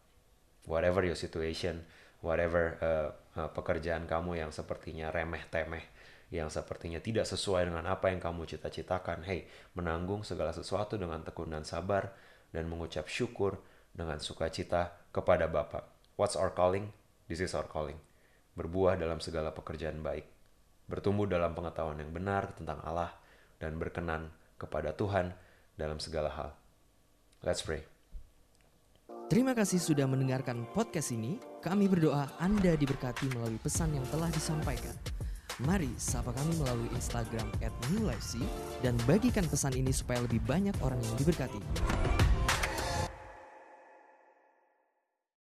[0.62, 1.82] Whatever your situation,
[2.22, 5.82] whatever uh, uh, pekerjaan kamu yang sepertinya remeh-temeh,
[6.30, 11.50] yang sepertinya tidak sesuai dengan apa yang kamu cita-citakan, hey, menanggung segala sesuatu dengan tekun
[11.50, 12.14] dan sabar
[12.54, 13.58] dan mengucap syukur
[13.90, 15.82] dengan sukacita kepada Bapa.
[16.14, 16.94] What's our calling?
[17.26, 17.98] This is our calling.
[18.54, 20.30] Berbuah dalam segala pekerjaan baik.
[20.86, 23.10] Bertumbuh dalam pengetahuan yang benar tentang Allah
[23.58, 25.34] dan berkenan kepada Tuhan
[25.76, 26.50] dalam segala hal.
[27.42, 27.82] Let's pray.
[29.32, 31.40] Terima kasih sudah mendengarkan podcast ini.
[31.64, 34.92] Kami berdoa Anda diberkati melalui pesan yang telah disampaikan.
[35.64, 37.72] Mari sapa kami melalui Instagram at
[38.84, 41.60] dan bagikan pesan ini supaya lebih banyak orang yang diberkati.